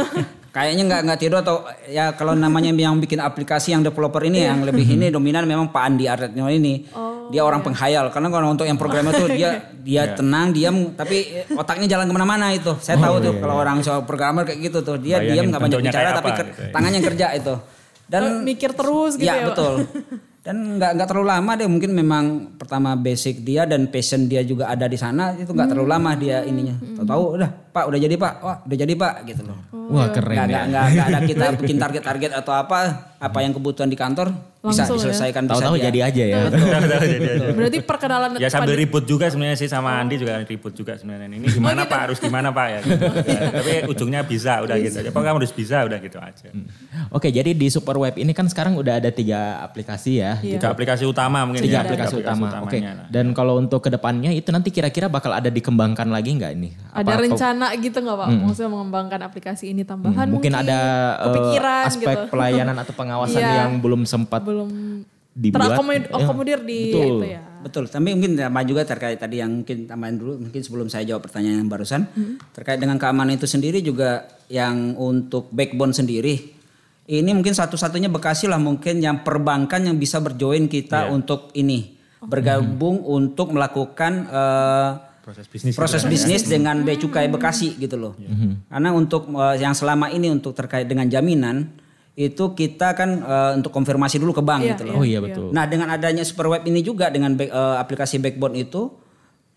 [0.50, 4.66] Kayaknya nggak nggak tidur atau ya kalau namanya yang bikin aplikasi yang developer ini yang
[4.66, 6.90] lebih ini dominan memang Pak Andi Arretno ini.
[7.30, 11.86] dia orang penghayal karena kalau untuk yang programmer tuh dia dia tenang diam tapi otaknya
[11.86, 12.74] jalan ke mana-mana itu.
[12.82, 15.80] Saya tahu tuh kalau orang soal programmer kayak gitu tuh dia Bayangin diam nggak banyak
[15.86, 16.72] bicara tapi apa gitu ya.
[16.74, 17.54] tangannya kerja itu.
[18.10, 19.48] Dan Oh, mikir terus gitu ya, ya Pak?
[19.54, 19.74] betul.
[20.50, 24.66] Dan nggak nggak terlalu lama deh mungkin memang pertama basic dia dan passion dia juga
[24.66, 26.74] ada di sana itu nggak terlalu lama dia ininya.
[26.98, 29.58] Tahu-tahu udah Pak udah jadi Pak, wah udah jadi Pak gitu loh.
[29.90, 30.62] Wah keren Nggak, ya.
[30.68, 32.80] nggak, nggak ada kita bikin target-target atau apa,
[33.18, 35.08] apa yang kebutuhan di kantor bisa Langsung ya?
[35.08, 36.40] diselesaikan bisa Tahu-tahu jadi aja ya.
[37.58, 41.32] Berarti perkenalan Ya sambil ribut juga sebenarnya sih sama Andi juga ribut juga sebenarnya.
[41.32, 42.80] Ini gimana Pak harus gimana Pak ya.
[42.82, 43.06] gitu.
[43.30, 45.00] Ya, Tapi ujungnya bisa udah gitu.
[45.00, 46.50] Ya, Pokoknya harus bisa udah gitu aja.
[47.10, 50.36] Oke, jadi di super web ini kan sekarang udah ada tiga aplikasi ya.
[50.40, 50.60] Iya.
[50.60, 51.86] Tiga aplikasi utama mungkin Tiga ya.
[51.86, 52.52] aplikasi utama.
[52.60, 52.78] Oke.
[52.78, 53.08] lah.
[53.08, 56.70] Dan kalau untuk ke depannya itu nanti kira-kira bakal ada dikembangkan lagi nggak ini?
[56.92, 57.22] ada Apa-
[57.76, 58.28] gitu nggak Pak?
[58.42, 60.80] Maksudnya mengembangkan aplikasi ini tambahan Hmm, mungkin, ada
[61.16, 62.32] eh, kepikiran aspek gitu.
[62.32, 63.54] pelayanan atau pengawasan Iya.
[63.64, 64.70] yang belum sempat belum
[65.30, 65.78] dibuat.
[66.10, 67.06] terakomodir Ya, di betul.
[67.16, 67.42] itu ya.
[67.60, 71.28] Betul, tapi mungkin tambahan juga terkait tadi yang mungkin tambahan dulu, mungkin sebelum saya jawab
[71.28, 72.08] pertanyaan yang barusan,
[72.50, 76.56] terkait dengan keamanan itu sendiri juga yang untuk backbone sendiri,
[77.06, 83.02] ini mungkin satu-satunya Bekasi lah mungkin yang perbankan yang bisa berjoin kita untuk ini bergabung
[83.02, 84.92] untuk melakukan eh,
[85.30, 85.74] Proses bisnis.
[85.78, 86.12] proses gitu ya.
[86.12, 88.14] bisnis dengan bea cukai Bekasi gitu loh.
[88.66, 91.70] Karena untuk eh, yang selama ini untuk terkait dengan jaminan
[92.18, 94.96] itu kita kan eh, untuk konfirmasi dulu ke bank Iya, gitu loh.
[94.98, 95.54] Oh iya betul.
[95.54, 98.90] Nah dengan adanya super web ini juga dengan back- eh, aplikasi Backbone itu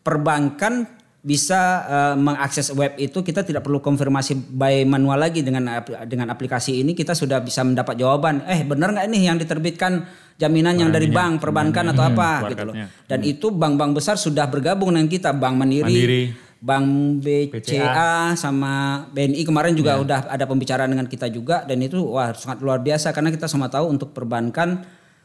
[0.02, 0.86] perbankan
[1.22, 6.82] bisa eh, mengakses web itu kita tidak perlu konfirmasi by manual lagi dengan dengan aplikasi
[6.82, 6.98] ini.
[6.98, 10.02] Kita sudah bisa mendapat jawaban eh benar nggak ini yang diterbitkan
[10.34, 12.50] jaminan yang dari bank perbankan atau apa?
[12.50, 12.64] gitu.
[12.66, 12.74] loh
[13.06, 15.30] dan itu bank-bank besar sudah bergabung dengan kita.
[15.30, 16.22] Bank Mandiri, Mandiri.
[16.62, 16.86] Bank
[17.22, 21.62] BCA sama BNI kemarin juga udah ada pembicaraan dengan kita juga.
[21.62, 23.14] Dan itu wah sangat luar biasa.
[23.14, 24.82] Karena kita semua tahu untuk perbankan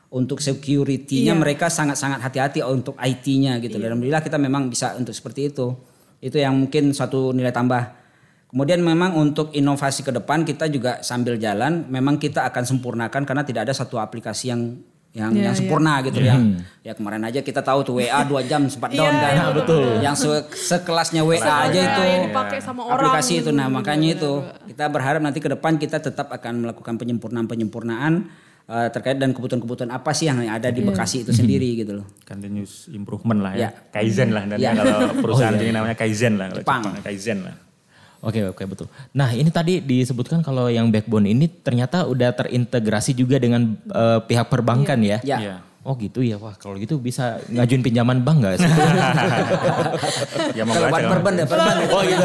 [0.08, 3.76] untuk security-nya mereka sangat-sangat hati-hati untuk IT-nya gitu.
[3.76, 5.76] Dan alhamdulillah kita memang bisa untuk seperti itu.
[6.18, 8.08] Itu yang mungkin suatu nilai tambah.
[8.48, 13.44] Kemudian memang untuk inovasi ke depan kita juga sambil jalan memang kita akan sempurnakan karena
[13.44, 14.62] tidak ada satu aplikasi yang
[15.12, 16.40] yang yang sempurna gitu ya.
[16.80, 19.34] Ya kemarin aja kita tahu tuh WA 2 jam sempat down Iya, kan.
[19.34, 19.84] iya, betul.
[20.00, 23.50] Yang se- sekelasnya WA aja itu yang dipakai sama orang aplikasi itu.
[23.50, 23.58] gitu.
[23.58, 24.32] Nah, makanya itu
[24.70, 28.14] kita berharap nanti ke depan kita tetap akan melakukan penyempurnaan-penyempurnaan
[28.68, 32.06] eh, terkait dan kebutuhan-kebutuhan apa sih yang ada di Bekasi itu sendiri gitu loh.
[32.24, 33.60] Continuous improvement lah ya.
[33.60, 33.70] Ya.
[33.90, 34.44] Kaizen lah.
[34.44, 34.72] Dan Ya.
[34.76, 36.52] kalau perusahaan ini namanya Kaizen lah.
[36.52, 36.82] Kalau Jepang.
[36.84, 37.56] Jepang, Kaizen lah.
[38.18, 38.88] Oke oke betul.
[39.14, 44.50] Nah ini tadi disebutkan kalau yang backbone ini ternyata udah terintegrasi juga dengan eh, pihak
[44.50, 45.22] perbankan ya.
[45.22, 45.38] Ya.
[45.38, 45.56] Iya.
[45.88, 48.68] Oh gitu ya wah kalau gitu bisa ngajuin pinjaman bank nggak sih?
[50.58, 51.76] Ya mau Kalau perban ya perban.
[51.96, 52.18] Oh iya.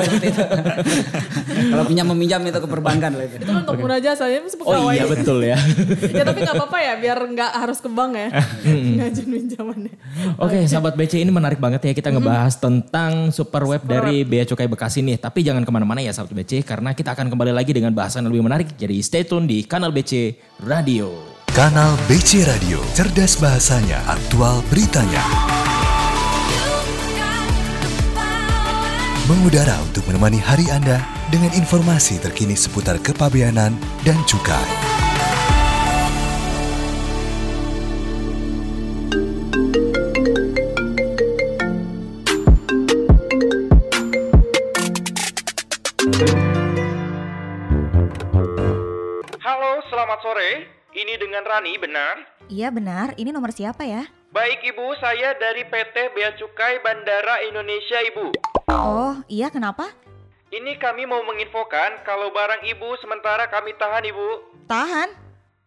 [1.71, 3.39] Kalau pinjam meminjam itu ke perbankan lah itu.
[3.39, 5.55] Itu untuk murah jasa ya Oh iya betul ya.
[6.19, 8.29] ya tapi nggak apa-apa ya biar nggak harus ke bank ya
[8.99, 9.95] ngajin pinjamannya.
[10.43, 14.67] Oke, sahabat BC ini menarik banget ya kita ngebahas tentang super web dari Bea Cukai
[14.67, 15.23] Bekasi nih.
[15.23, 18.35] Tapi jangan ke mana-mana ya sahabat BC karena kita akan kembali lagi dengan bahasan yang
[18.35, 18.69] lebih menarik.
[18.75, 20.35] Jadi stay tune di kanal BC
[20.67, 21.32] Radio.
[21.53, 25.21] Kanal BC Radio, cerdas bahasanya, aktual beritanya.
[29.29, 34.65] Mengudara untuk menemani hari Anda dengan informasi terkini seputar kepabeanan dan cukai.
[49.45, 50.82] Halo, selamat sore.
[50.93, 52.21] Ini dengan Rani, benar?
[52.53, 54.05] Iya benar, ini nomor siapa ya?
[54.29, 58.37] Baik Ibu, saya dari PT Bea Cukai Bandara Indonesia Ibu.
[58.69, 59.89] Oh, iya kenapa?
[60.53, 64.29] Ini kami mau menginfokan kalau barang Ibu sementara kami tahan Ibu.
[64.69, 65.09] Tahan?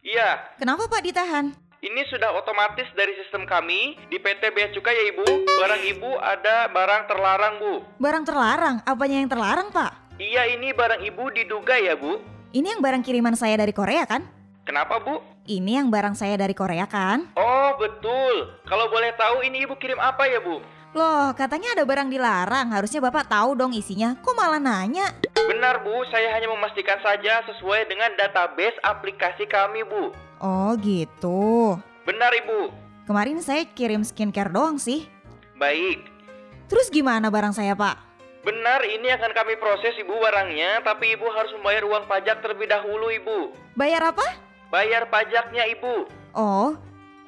[0.05, 1.57] Iya, Kenapa Pak ditahan?
[1.81, 5.25] Ini sudah otomatis dari sistem kami di PT Bea Cukai ya Ibu.
[5.57, 7.73] Barang Ibu ada barang terlarang Bu.
[7.97, 8.75] Barang terlarang?
[8.85, 10.21] Apanya yang terlarang, Pak?
[10.21, 12.21] Iya ini barang Ibu diduga ya Bu.
[12.53, 14.44] Ini yang barang kiriman saya dari Korea kan?
[14.65, 15.21] Kenapa Bu?
[15.45, 17.29] Ini yang barang saya dari Korea kan?
[17.37, 18.49] Oh betul.
[18.65, 20.57] Kalau boleh tahu ini Ibu kirim apa ya Bu?
[20.97, 22.73] Loh, katanya ada barang dilarang.
[22.73, 24.17] Harusnya Bapak tahu dong isinya.
[24.25, 25.13] Kok malah nanya?
[25.37, 30.09] Benar Bu, saya hanya memastikan saja sesuai dengan database aplikasi kami Bu.
[30.41, 31.77] Oh gitu.
[32.09, 32.73] Benar Ibu.
[33.05, 35.05] Kemarin saya kirim skincare doang sih.
[35.61, 36.09] Baik.
[36.65, 38.01] Terus gimana barang saya, Pak?
[38.41, 43.13] Benar ini akan kami proses Ibu barangnya, tapi Ibu harus membayar uang pajak terlebih dahulu
[43.13, 43.53] Ibu.
[43.77, 44.44] Bayar apa?
[44.75, 46.03] Bayar pajaknya Ibu.
[46.35, 46.75] Oh,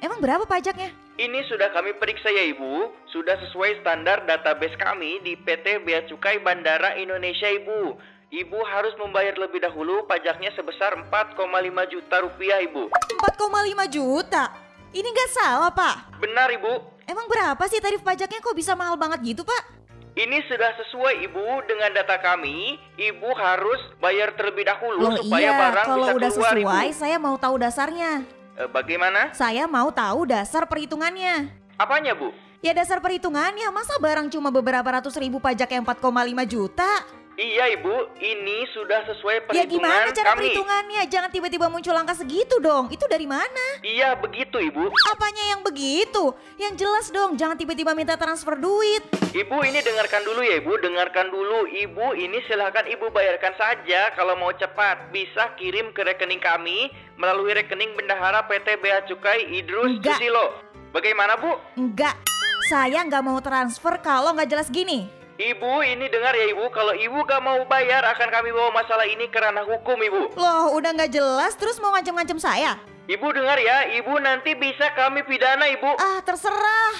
[0.04, 0.92] emang berapa pajaknya?
[1.16, 6.44] Ini sudah kami periksa ya Ibu, sudah sesuai standar database kami di PT Bea Cukai
[6.44, 7.96] Bandara Indonesia Ibu.
[8.28, 11.40] Ibu harus membayar lebih dahulu pajaknya sebesar 4,5
[11.88, 12.92] juta rupiah Ibu.
[13.16, 14.52] 4,5 juta?
[14.92, 16.20] Ini nggak salah, Pak.
[16.20, 19.77] Benar Ibu, Emang berapa sih tarif pajaknya kok bisa mahal banget gitu, Pak?
[20.18, 22.74] Ini sudah sesuai Ibu dengan data kami.
[22.98, 26.98] Ibu harus bayar terlebih dahulu Loh supaya iya, barang kalau bisa udah keluar sesuai, Ibu.
[26.98, 28.12] saya mau tahu dasarnya.
[28.58, 29.20] Eh, bagaimana?
[29.30, 31.54] Saya mau tahu dasar perhitungannya.
[31.78, 32.34] Apanya Bu?
[32.58, 36.90] Ya dasar perhitungannya, masa barang cuma beberapa ratus ribu pajak yang 4,5 juta?
[37.38, 40.50] Iya Ibu, ini sudah sesuai Ya perhitungan gimana cara kami.
[40.50, 41.02] perhitungannya?
[41.06, 42.90] Jangan tiba-tiba muncul angka segitu dong.
[42.90, 43.78] Itu dari mana?
[43.78, 44.90] Iya begitu Ibu.
[45.14, 46.34] Apanya yang begitu?
[46.58, 49.06] Yang jelas dong, jangan tiba-tiba minta transfer duit.
[49.30, 51.70] Ibu ini dengarkan dulu ya Ibu, dengarkan dulu.
[51.70, 55.14] Ibu ini silahkan Ibu bayarkan saja kalau mau cepat.
[55.14, 60.18] Bisa kirim ke rekening kami melalui rekening bendahara PT Bea Cukai Idrus Enggak.
[60.18, 60.58] Susilo.
[60.90, 61.54] Bagaimana Bu?
[61.78, 62.18] Enggak,
[62.66, 65.17] saya nggak mau transfer kalau nggak jelas gini.
[65.38, 69.30] Ibu ini dengar ya Ibu, kalau Ibu gak mau bayar akan kami bawa masalah ini
[69.30, 70.34] ke ranah hukum Ibu.
[70.34, 72.74] Loh, udah nggak jelas terus mau ngancem-ngancem saya?
[73.06, 75.94] Ibu dengar ya, Ibu nanti bisa kami pidana Ibu.
[75.94, 76.90] Ah, terserah.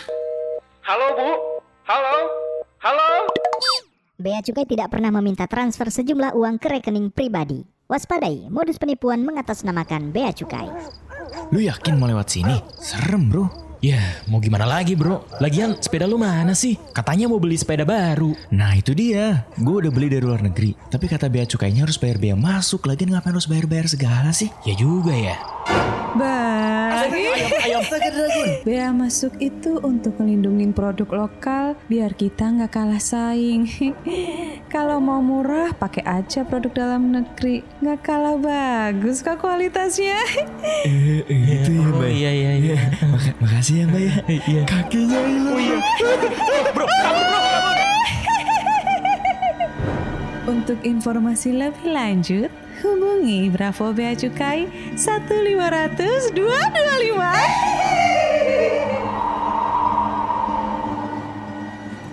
[0.86, 1.30] Halo Bu?
[1.82, 2.16] Halo?
[2.78, 3.26] Halo?
[4.22, 7.66] Bea Cukai tidak pernah meminta transfer sejumlah uang ke rekening pribadi.
[7.90, 10.70] Waspadai, modus penipuan mengatasnamakan Bea Cukai.
[11.50, 12.54] Lu yakin mau lewat sini?
[12.78, 13.67] Serem bro.
[13.78, 15.22] Ya, mau gimana lagi bro?
[15.38, 16.74] Lagian sepeda lu mana sih?
[16.90, 18.34] Katanya mau beli sepeda baru.
[18.50, 20.74] Nah itu dia, gue udah beli dari luar negeri.
[20.90, 22.82] Tapi kata bea cukainya harus bayar bea masuk.
[22.90, 24.50] Lagian ngapain harus bayar-bayar segala sih?
[24.66, 25.38] Ya juga ya.
[26.18, 27.06] Baik.
[28.66, 33.62] Bea masuk itu untuk melindungi produk lokal biar kita nggak kalah saing.
[34.74, 37.62] Kalau mau murah pakai aja produk dalam negeri.
[37.78, 40.18] Nggak kalah bagus kok kualitasnya.
[40.78, 42.08] Eh, eh, gitu ya mbak.
[42.08, 42.76] iya iya iya.
[43.02, 44.24] Maka- makasih ya mbak ya.
[44.28, 44.62] Iya.
[44.64, 45.52] Kakinya hilang.
[45.52, 45.76] Oh iya.
[50.48, 52.48] Untuk informasi lebih lanjut,
[52.80, 54.64] hubungi Bravo Bea Cukai
[54.96, 57.28] 1500 225.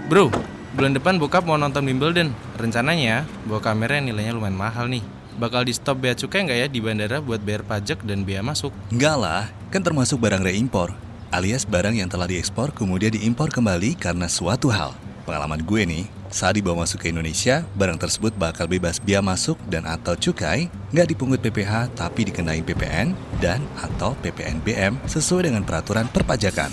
[0.05, 0.29] Bro,
[0.77, 2.35] bulan depan bokap mau nonton Wimbledon.
[2.59, 5.01] Rencananya bawa kamera yang nilainya lumayan mahal nih.
[5.35, 8.71] Bakal di stop bea cukai nggak ya di bandara buat bayar pajak dan bea masuk?
[8.87, 10.95] Enggak lah, kan termasuk barang reimpor,
[11.35, 14.95] alias barang yang telah diekspor kemudian diimpor kembali karena suatu hal.
[15.27, 19.83] Pengalaman gue nih, saat dibawa masuk ke Indonesia, barang tersebut bakal bebas bea masuk dan
[19.83, 23.11] atau cukai, nggak dipungut PPH tapi dikenai PPN
[23.43, 26.71] dan atau PPNBM sesuai dengan peraturan perpajakan.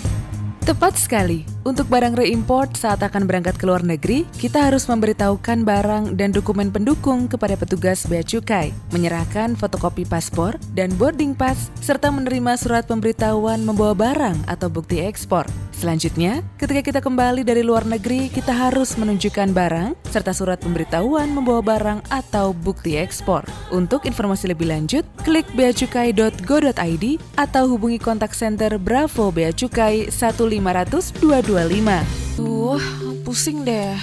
[0.63, 1.43] Tepat sekali.
[1.67, 6.71] Untuk barang reimport saat akan berangkat ke luar negeri, kita harus memberitahukan barang dan dokumen
[6.71, 13.59] pendukung kepada petugas bea cukai, menyerahkan fotokopi paspor dan boarding pass, serta menerima surat pemberitahuan
[13.67, 15.43] membawa barang atau bukti ekspor.
[15.83, 21.59] Selanjutnya, ketika kita kembali dari luar negeri, kita harus menunjukkan barang serta surat pemberitahuan membawa
[21.59, 23.43] barang atau bukti ekspor.
[23.67, 32.39] Untuk informasi lebih lanjut, klik beacukai.go.id atau hubungi kontak center Bravo Bea Cukai 1500 225.
[32.39, 32.79] Tuh,
[33.27, 33.99] pusing deh.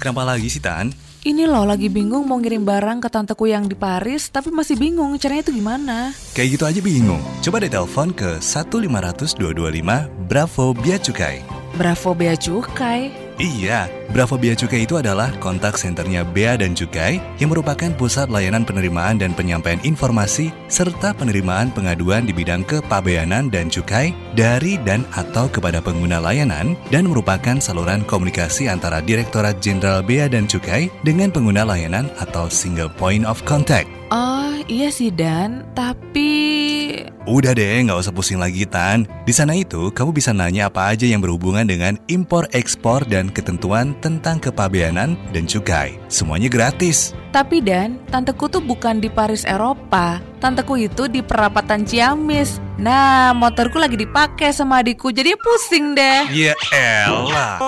[0.00, 1.07] Kenapa lagi sih Tan?
[1.28, 5.12] Ini loh lagi bingung mau ngirim barang ke tanteku yang di Paris, tapi masih bingung
[5.20, 6.16] caranya itu gimana.
[6.32, 7.20] Kayak gitu aja bingung?
[7.44, 11.44] Coba deh telepon ke 1500225 Bravo Bea Cukai.
[11.76, 13.27] Bravo Bea Cukai.
[13.38, 18.66] Iya, Bravo Bea Cukai itu adalah kontak senternya Bea dan Cukai yang merupakan pusat layanan
[18.66, 25.46] penerimaan dan penyampaian informasi serta penerimaan pengaduan di bidang kepabeanan dan cukai dari dan atau
[25.46, 31.62] kepada pengguna layanan dan merupakan saluran komunikasi antara Direktorat Jenderal Bea dan Cukai dengan pengguna
[31.62, 33.97] layanan atau single point of contact.
[34.08, 36.32] Oh iya sih Dan, tapi...
[37.28, 39.04] Udah deh, nggak usah pusing lagi Tan.
[39.28, 43.92] Di sana itu kamu bisa nanya apa aja yang berhubungan dengan impor, ekspor, dan ketentuan
[44.00, 46.00] tentang kepabeanan dan cukai.
[46.08, 47.12] Semuanya gratis.
[47.36, 50.24] Tapi Dan, tanteku tuh bukan di Paris, Eropa.
[50.40, 52.64] Tanteku itu di perapatan Ciamis.
[52.80, 56.32] Nah, motorku lagi dipakai sama adikku, jadi pusing deh.
[56.32, 57.60] Ya elah.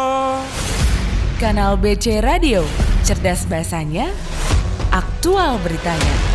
[1.36, 2.64] Kanal BC Radio,
[3.04, 4.08] cerdas bahasanya,
[4.88, 6.29] aktual beritanya.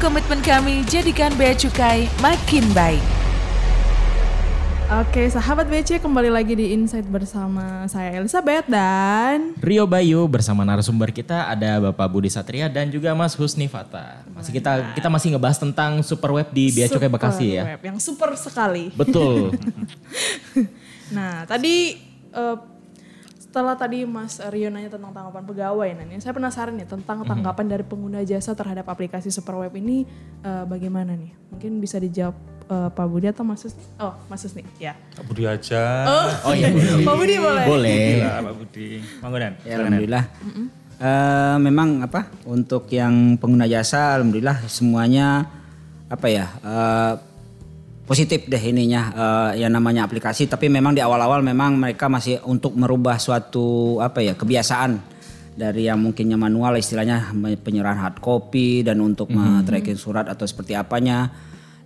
[0.00, 3.04] Komitmen kami jadikan Bea Cukai makin baik.
[5.04, 11.12] Oke, sahabat BC kembali lagi di Insight bersama saya Elizabeth dan Rio Bayu bersama narasumber
[11.12, 14.24] kita ada Bapak Budi Satria dan juga Mas Husni Fata.
[14.32, 17.76] Masih kita kita masih ngebahas tentang super web di Bea Cukai Bekasi ya.
[17.76, 18.96] Web yang super sekali.
[18.96, 19.52] Betul.
[21.14, 22.00] nah, tadi
[22.32, 22.56] uh,
[23.50, 27.82] setelah tadi Mas Rio nanya tentang tanggapan pegawai, nanya, saya penasaran nih tentang tanggapan dari
[27.82, 30.06] pengguna jasa terhadap aplikasi Super Web ini
[30.46, 31.34] uh, bagaimana nih?
[31.50, 32.38] Mungkin bisa dijawab
[32.70, 33.82] uh, Pak Budi atau Mas Susni?
[33.98, 34.94] Oh, Mas Susni, ya.
[35.18, 35.82] Pak Budi aja.
[36.06, 36.70] Oh, oh iya.
[37.02, 37.64] Pak Budi boleh.
[37.66, 38.06] Boleh.
[38.22, 38.88] Ya, Pak Budi.
[39.18, 39.52] Monggo Dan.
[39.66, 40.24] Ya, alhamdulillah.
[41.02, 42.30] Uh, memang apa?
[42.46, 45.50] Untuk yang pengguna jasa, alhamdulillah semuanya
[46.06, 46.46] apa ya?
[46.62, 47.18] Uh,
[48.10, 50.50] positif deh ininya uh, yang namanya aplikasi.
[50.50, 54.98] Tapi memang di awal-awal memang mereka masih untuk merubah suatu apa ya kebiasaan
[55.54, 57.30] dari yang mungkinnya manual istilahnya
[57.62, 59.62] penyerahan hard copy dan untuk mm -hmm.
[59.62, 61.30] tracking surat atau seperti apanya.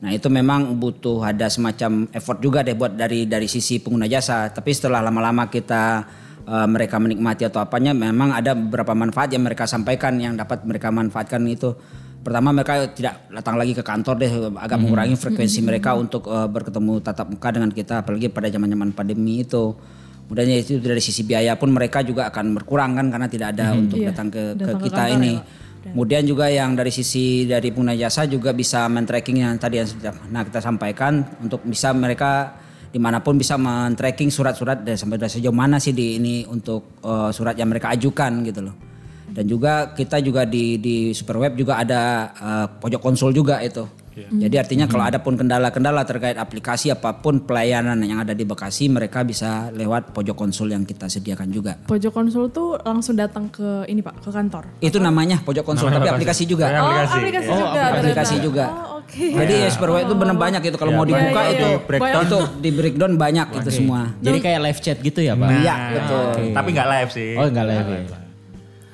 [0.01, 4.49] Nah itu memang butuh ada semacam effort juga deh buat dari dari sisi pengguna jasa.
[4.49, 6.09] Tapi setelah lama-lama kita
[6.49, 10.89] uh, mereka menikmati atau apanya memang ada beberapa manfaat yang mereka sampaikan yang dapat mereka
[10.89, 11.77] manfaatkan itu
[12.25, 14.83] pertama mereka tidak datang lagi ke kantor deh agak hmm.
[14.89, 15.67] mengurangi frekuensi hmm.
[15.69, 19.77] mereka untuk uh, berketemu tatap muka dengan kita apalagi pada zaman-zaman pandemi itu.
[20.25, 23.83] Kemudian itu dari sisi biaya pun mereka juga akan berkurang kan karena tidak ada hmm.
[23.85, 25.33] untuk iya, datang ke, datang ke kita ke ini.
[25.37, 29.89] Ya, Kemudian juga yang dari sisi dari pengguna jasa juga bisa men-tracking yang tadi yang
[29.89, 32.57] sudah nah kita sampaikan untuk bisa mereka
[32.89, 37.29] di mana pun bisa men-tracking surat-surat dan sampai sejauh mana sih di ini untuk uh,
[37.29, 38.93] surat yang mereka ajukan gitu loh.
[39.35, 43.83] Dan juga kita juga di di Superweb juga ada uh, pojok konsul juga itu.
[44.14, 44.47] Yeah.
[44.47, 48.87] Jadi artinya kalau ada pun kendala-kendala terkait aplikasi apa pun pelayanan yang ada di Bekasi
[48.87, 51.75] mereka bisa lewat pojok konsul yang kita sediakan juga.
[51.90, 54.79] Pojok konsul tuh langsung datang ke ini Pak, ke kantor.
[54.79, 56.70] Itu namanya pojok konsul tapi aplikasi juga.
[56.79, 57.83] Oh, aplikasi, aplikasi oh, juga.
[57.90, 58.66] Aplikasi juga.
[58.70, 59.35] Oh, okay.
[59.35, 61.83] Jadi ya Superweb itu benar banyak itu kalau yeah, mau dibuka yeah, itu yeah.
[61.83, 63.59] breakdown itu di breakdown banyak okay.
[63.66, 64.01] itu semua.
[64.23, 65.49] Jadi kayak live chat gitu ya Pak?
[65.59, 66.25] Iya, nah, betul.
[66.31, 66.49] Okay.
[66.55, 67.31] Tapi nggak live sih.
[67.35, 67.88] Oh, nggak live.
[67.90, 68.24] Ya.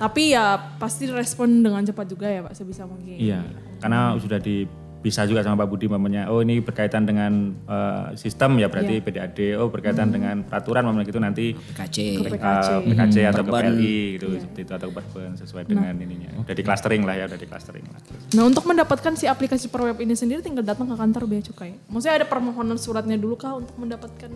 [0.00, 3.20] Tapi ya pasti respon dengan cepat juga ya Pak sebisa mungkin.
[3.20, 3.44] Iya,
[3.84, 4.64] karena sudah di
[5.00, 9.04] bisa juga sama Pak Budi mamanya oh ini berkaitan dengan uh, sistem ya berarti yeah.
[9.04, 10.14] PDAD oh berkaitan hmm.
[10.14, 13.30] dengan peraturan mamanya gitu nanti PKC PKC, uh, PKC hmm.
[13.32, 14.40] atau ke PLI gitu yeah.
[14.44, 15.68] seperti itu atau Perben sesuai nah.
[15.72, 18.00] dengan ininya udah di clustering lah ya udah di clustering lah.
[18.36, 21.72] Nah untuk mendapatkan si aplikasi Perweb ini sendiri tinggal datang ke kantor Bea Cukai.
[21.88, 24.28] Maksudnya ada permohonan suratnya dulu kah untuk mendapatkan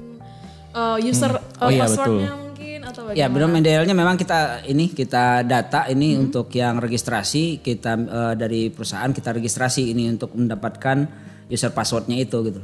[0.72, 1.60] uh, user hmm.
[1.60, 2.43] oh, uh, iya, passwordnya betul
[2.88, 3.20] atau bagaimana?
[3.20, 6.22] Ya, belum idealnya memang kita ini kita data ini hmm.
[6.28, 11.08] untuk yang registrasi kita uh, dari perusahaan kita registrasi ini untuk mendapatkan
[11.48, 12.60] user passwordnya itu gitu.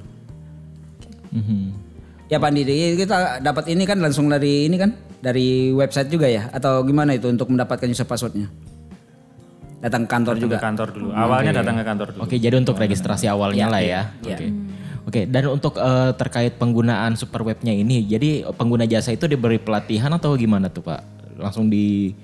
[1.30, 1.72] Hmm.
[2.30, 6.48] Ya Pak Didi, kita dapat ini kan langsung dari ini kan dari website juga ya
[6.54, 8.46] atau gimana itu untuk mendapatkan user passwordnya?
[9.80, 10.56] Datang ke kantor datang juga.
[10.60, 11.08] Ke kantor dulu.
[11.16, 11.60] Awalnya okay.
[11.64, 12.20] datang ke kantor dulu.
[12.28, 13.88] Oke, jadi untuk registrasi awalnya ya, lah ya.
[13.88, 14.02] ya.
[14.20, 14.36] Oke.
[14.36, 14.48] Okay.
[14.52, 14.79] Hmm.
[15.10, 20.14] Oke, dan untuk uh, terkait penggunaan super webnya ini, jadi pengguna jasa itu diberi pelatihan
[20.14, 21.02] atau gimana tuh Pak?
[21.34, 22.14] Langsung di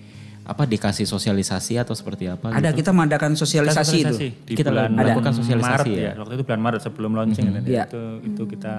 [0.46, 2.54] apa dikasih sosialisasi atau seperti apa?
[2.54, 2.86] Ada gitu?
[2.86, 4.46] kita mengadakan sosialisasi, kita sosialisasi itu.
[4.46, 5.98] Di kita bulan melakukan sosialisasi Maret, ya?
[6.06, 6.12] ya.
[6.14, 7.66] Waktu itu bulan Maret sebelum launching mm -hmm.
[7.66, 7.84] ya.
[7.90, 8.74] itu itu kita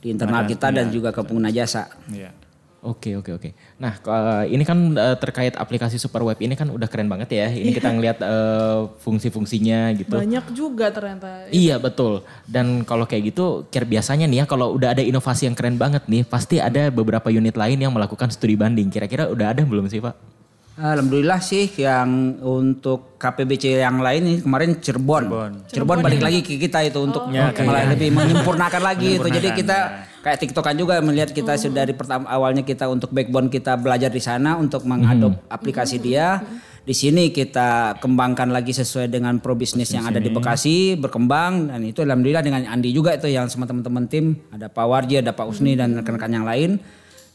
[0.00, 1.92] di internal kita dan ya, juga ke pengguna jasa.
[2.08, 2.32] Iya.
[2.78, 3.50] Oke oke oke.
[3.82, 3.98] Nah
[4.46, 7.50] ini kan uh, terkait aplikasi super web ini kan udah keren banget ya.
[7.50, 10.14] Ini kita ngelihat uh, fungsi-fungsinya gitu.
[10.14, 11.50] Banyak juga ternyata.
[11.50, 12.22] Iya betul.
[12.46, 16.06] Dan kalau kayak gitu, kira biasanya nih ya kalau udah ada inovasi yang keren banget
[16.06, 18.94] nih, pasti ada beberapa unit lain yang melakukan studi banding.
[18.94, 20.37] Kira-kira udah ada belum sih Pak?
[20.78, 25.26] Alhamdulillah sih yang untuk KPBC yang lain ini kemarin Cirebon.
[25.26, 27.34] Cirebon, Cirebon balik lagi ke kita itu untuk oh.
[27.34, 29.26] ya, malah lebih menyempurnakan lagi itu.
[29.26, 30.22] Jadi kita ya.
[30.22, 31.62] kayak TikTokan juga melihat kita oh.
[31.66, 35.50] sudah dari pertama awalnya kita untuk backbone kita belajar di sana untuk mengadop hmm.
[35.50, 36.46] aplikasi dia.
[36.86, 41.84] Di sini kita kembangkan lagi sesuai dengan pro bisnis yang ada di Bekasi berkembang dan
[41.84, 45.52] itu alhamdulillah dengan Andi juga itu yang sama teman-teman tim ada Pak Warji, ada Pak
[45.52, 46.80] Usni dan rekan-rekan yang lain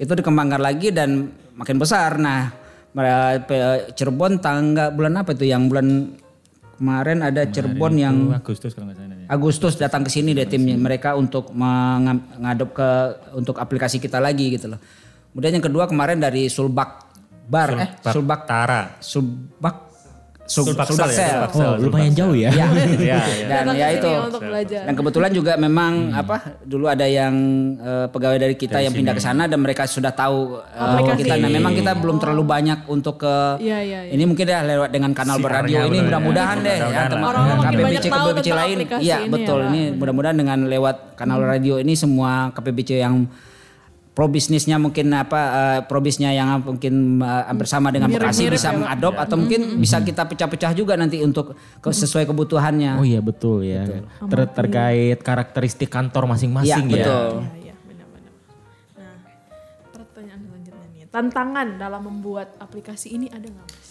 [0.02, 2.18] itu dikembangkan lagi dan makin besar.
[2.18, 2.63] Nah
[3.98, 6.14] Cirebon tangga bulan apa itu yang bulan
[6.78, 9.26] kemarin ada kemarin Cirebon yang Agustus kalau salah ya.
[9.30, 12.90] Agustus datang ke sini deh timnya mereka untuk mengadop ke
[13.34, 14.80] untuk aplikasi kita lagi gitu loh.
[15.34, 17.10] Kemudian yang kedua kemarin dari Sulbak
[17.50, 18.82] Bar Sulbak eh Sulbak Tara.
[19.02, 19.93] Sulbak
[20.44, 21.40] Sulbaksel ya.
[21.40, 22.52] Sulbaksel, Oh, lumayan jauh ya.
[22.52, 22.68] Iya.
[22.68, 22.86] Iya,
[23.40, 23.48] iya.
[23.48, 24.10] Dan ya itu.
[24.36, 24.82] belajar.
[24.84, 27.32] Dan kebetulan juga memang apa dulu ada yang
[27.76, 29.24] eh, pegawai dari kita Dari yang pindah sini.
[29.24, 31.20] ke sana dan mereka sudah tahu eh, Aplikasi.
[31.24, 31.34] kita.
[31.38, 34.12] Nah, memang kita belum terlalu banyak untuk ke Iya, iya, iya.
[34.12, 36.04] ini mungkin ya lewat dengan kanal Siarnya beradio ini ya.
[36.06, 37.30] mudah-mudahan deh ya Mudah-mudahan teman lah.
[37.30, 38.78] Orang-orang makin KPBC KPBC lain.
[38.78, 39.60] Iya, ini ya, betul.
[39.66, 43.26] Ini mudah-mudahan dengan lewat kanal radio ini semua KPBC yang
[44.14, 48.54] pro bisnisnya mungkin apa eh, pro bisnisnya yang mungkin eh, hampir sama dengan Bekasi Mirip-mirip
[48.54, 53.02] bisa ya, mengadop atau mungkin bisa kita pecah-pecah juga nanti untuk ke- sesuai kebutuhannya.
[53.02, 53.90] Oh iya betul ya.
[54.24, 56.98] Ter- terkait karakteristik kantor masing-masing Iya, ya.
[57.02, 57.30] betul.
[57.60, 58.34] Iya, benar-benar.
[58.94, 59.16] Nah,
[59.92, 61.10] pertanyaan selanjutnya nih.
[61.10, 63.90] Tantangan dalam membuat aplikasi ini ada nggak mas?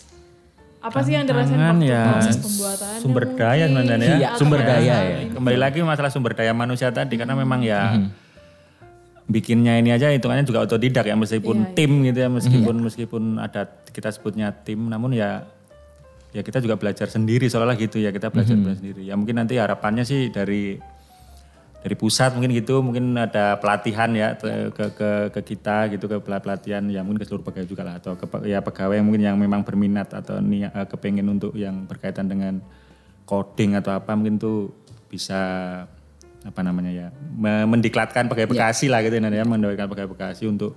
[0.83, 2.99] Apa sih yang dirasain waktu ya proses pembuatannya?
[2.99, 4.17] sumber daya sebenarnya ya.
[4.19, 5.19] Iya, sumber daya ya.
[5.31, 8.03] Kembali lagi masalah sumber daya manusia tadi karena memang ya
[9.27, 11.75] bikinnya ini aja hitungannya juga otodidak ya meskipun Iya, iya.
[11.79, 15.47] tim gitu ya meskipun meskipun ada kita sebutnya tim namun ya
[16.33, 19.05] ya kita juga belajar sendiri seolah gitu ya kita belajar belajar sendiri.
[19.05, 20.81] Ya mungkin nanti harapannya sih dari
[21.83, 26.39] dari pusat mungkin gitu mungkin ada pelatihan ya ke ke ke kita gitu ke pel-
[26.39, 29.37] pelatihan ya mungkin ke seluruh pegawai juga lah atau ke ya pegawai yang mungkin yang
[29.37, 32.63] memang berminat atau niat eh, kepengen untuk yang berkaitan dengan
[33.27, 34.71] coding atau apa mungkin tuh
[35.11, 35.43] bisa
[36.43, 40.75] apa namanya ya me- mendiklatkan pegawai Bekasi lah gitu ya mendiklatkan pegawai Bekasi untuk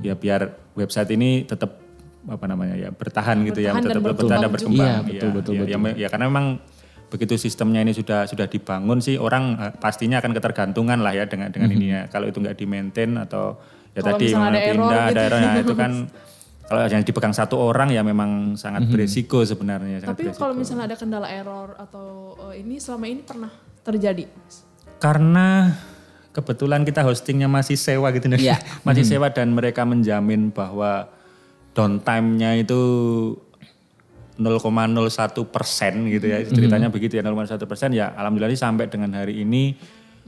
[0.00, 0.40] ya biar
[0.72, 1.80] website ini tetap
[2.22, 4.86] apa namanya ya bertahan gitu ya Bertahan tetap bertahan dan berkembang.
[4.86, 5.82] Iya, betul, Iya, betul, iya, betul.
[5.90, 6.46] ya, ya karena memang
[7.08, 11.50] begitu sistemnya ini sudah sudah dibangun sih orang eh, pastinya akan ketergantungan lah ya dengan
[11.50, 12.00] dengan ini ya.
[12.06, 13.58] Kalau itu nggak di maintain atau
[13.90, 15.36] ya Kalau tadi memang ada error pindah gitu.
[15.42, 15.92] ya itu kan
[16.70, 20.40] kalau yang dipegang satu orang ya memang sangat beresiko sebenarnya sangat Tapi beresiko.
[20.40, 22.06] kalau misalnya ada kendala error atau
[22.48, 23.50] eh, ini selama ini pernah
[23.82, 24.26] terjadi?
[24.30, 24.64] Mas?
[25.02, 25.74] Karena
[26.32, 28.52] kebetulan kita hostingnya masih sewa gitu nih.
[28.52, 28.56] Iya.
[28.86, 31.12] masih sewa dan mereka menjamin bahwa
[31.76, 32.80] downtime-nya itu
[34.40, 34.56] 0,01
[35.52, 36.40] persen gitu ya.
[36.48, 39.76] Ceritanya begitu ya 0,1 persen ya alhamdulillah sampai dengan hari ini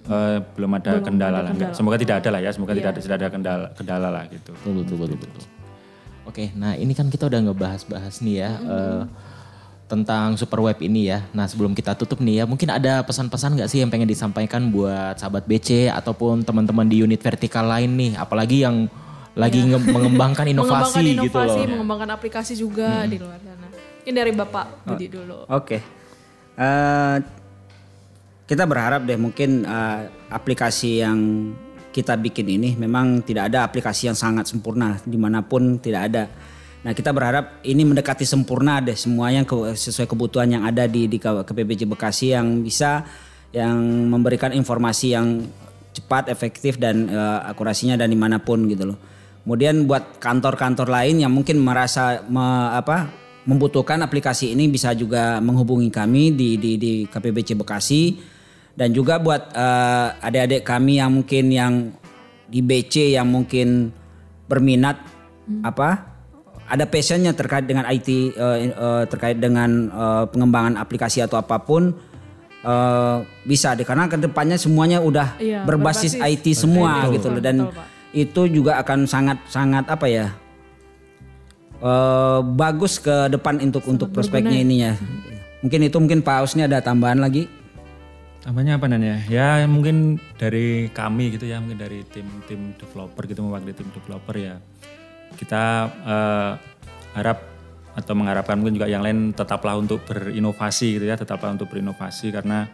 [0.07, 1.53] eh, belum ada kendala lah.
[1.53, 2.51] Enggak, Semoga tidak ada lah ya.
[2.53, 4.53] Semoga tidak ada tidak ada kendala kendala lah gitu.
[4.53, 5.43] Betul betul betul betul.
[6.25, 9.03] Oke, nah ini kan kita udah ngebahas-bahas nih ya eh,
[9.85, 11.29] tentang super web ini ya.
[11.37, 15.21] Nah sebelum kita tutup nih ya, mungkin ada pesan-pesan nggak sih yang pengen disampaikan buat
[15.21, 18.89] sahabat BC ataupun teman-teman di unit vertikal lain nih, apalagi yang
[19.37, 21.71] lagi nge- mengembangkan inovasi, mengembangkan gitu inovasi, loh.
[21.77, 23.67] mengembangkan aplikasi juga di luar sana.
[24.01, 25.39] Mungkin dari Bapak Budi dulu.
[25.49, 25.79] Oke.
[26.55, 27.17] Eh,
[28.45, 31.19] kita berharap deh mungkin eh, aplikasi yang
[31.95, 36.25] kita bikin ini memang tidak ada aplikasi yang sangat sempurna di mana pun tidak ada.
[36.85, 41.17] Nah kita berharap ini mendekati sempurna deh semuanya ke- sesuai kebutuhan yang ada di di
[41.17, 43.09] KPBJ Bekasi yang bisa
[43.57, 43.81] yang
[44.13, 45.49] memberikan informasi yang
[45.97, 48.99] cepat, efektif dan eh, akurasinya dan di mana pun gitu loh.
[49.49, 53.09] Kemudian buat kantor-kantor lain yang mungkin merasa me- apa
[53.45, 58.21] membutuhkan aplikasi ini bisa juga menghubungi kami di di di KPBC Bekasi
[58.77, 61.73] dan juga buat eh, adik-adik kami yang mungkin yang
[62.45, 63.89] di BC yang mungkin
[64.45, 65.01] berminat
[65.65, 66.14] apa
[66.65, 71.93] ada passionnya terkait dengan IT eh, eh, terkait dengan eh, pengembangan aplikasi atau apa pun
[72.61, 73.85] eh, bisa deh.
[73.85, 76.41] Karena ke depannya semuanya udah Iya, berbasis, berbasis.
[76.41, 77.43] IT semua Betul, gitu loh.
[77.45, 77.87] Dan betul, Pak.
[78.15, 80.27] itu juga akan sangat sangat apa ya
[81.81, 84.93] eh, bagus ke depan untuk untuk prospeknya ini ya
[85.61, 87.49] mungkin itu mungkin Pak Aus ini ada tambahan lagi?
[88.45, 89.17] Tambahnya apa Nan ya?
[89.25, 94.61] Ya mungkin dari kami gitu ya, mungkin dari tim-tim developer gitu mewakili tim developer ya.
[95.35, 96.53] Kita eh,
[97.15, 97.39] harap
[97.95, 102.67] atau mengharapkan mungkin juga yang lain tetaplah untuk berinovasi gitu ya, tetaplah untuk berinovasi karena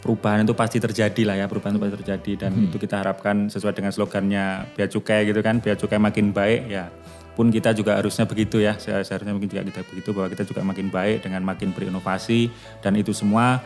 [0.00, 3.76] perubahan itu pasti terjadi lah ya, perubahan itu pasti terjadi dan itu kita harapkan sesuai
[3.76, 6.88] dengan slogannya Bea Cukai gitu kan, Bea Cukai makin baik ya.
[7.36, 10.64] Pun kita juga harusnya begitu ya, Se- seharusnya mungkin juga kita begitu bahwa kita juga
[10.64, 12.48] makin baik dengan makin berinovasi
[12.80, 13.60] dan itu semua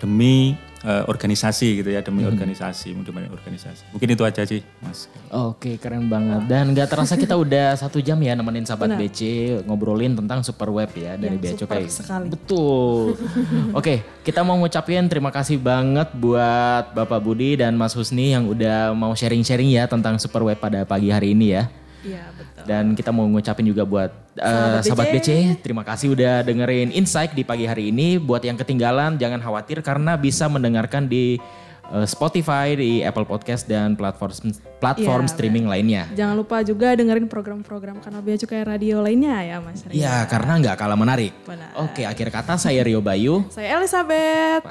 [0.00, 3.90] demi eh, organisasi gitu ya, demi organisasi, demi organisasi.
[3.90, 5.08] Mungkin itu aja sih, Mas.
[5.32, 9.00] Oke keren banget dan nggak terasa kita udah satu jam ya nemenin sahabat Benar.
[9.00, 9.20] BC
[9.64, 11.90] ngobrolin tentang super web ya dari Yang Bea super Cukai.
[11.90, 12.28] sekali.
[12.30, 13.16] Betul.
[13.78, 18.92] Oke kita mau ngucapin terima kasih banget buat Bapak Budi dan Mas Husni yang udah
[18.92, 21.66] mau sharing-sharing ya tentang super web pada pagi hari ini ya.
[22.04, 22.62] Iya betul.
[22.68, 25.18] Dan kita mau ngucapin juga buat uh, Sahabat sahabat BC.
[25.18, 25.30] BC,
[25.64, 28.20] terima kasih udah dengerin Insight di pagi hari ini.
[28.20, 31.40] Buat yang ketinggalan jangan khawatir karena bisa mendengarkan di
[31.88, 34.32] uh, Spotify, di Apple Podcast dan platform
[34.78, 36.04] platform Iya, streaming lainnya.
[36.12, 39.96] Jangan lupa juga dengerin program-program kanal Bea Cukai Radio lainnya ya Mas Ria.
[39.96, 41.32] Ya, karena nggak kalah menarik.
[41.48, 41.72] Benar.
[41.80, 43.48] Oke, akhir kata saya Rio Bayu.
[43.48, 44.64] Saya Elizabeth.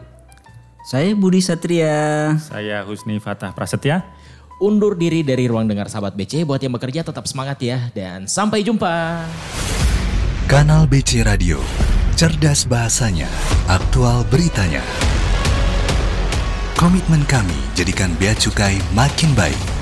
[0.83, 4.03] saya Budi Satria Saya Husni Fatah Prasetya
[4.63, 6.47] undur diri dari ruang dengar sahabat BC.
[6.47, 9.27] Buat yang bekerja tetap semangat ya dan sampai jumpa.
[10.47, 11.59] Kanal BC Radio,
[12.15, 13.27] cerdas bahasanya,
[13.67, 14.83] aktual beritanya.
[16.79, 19.72] Komitmen kami jadikan bea cukai makin baik.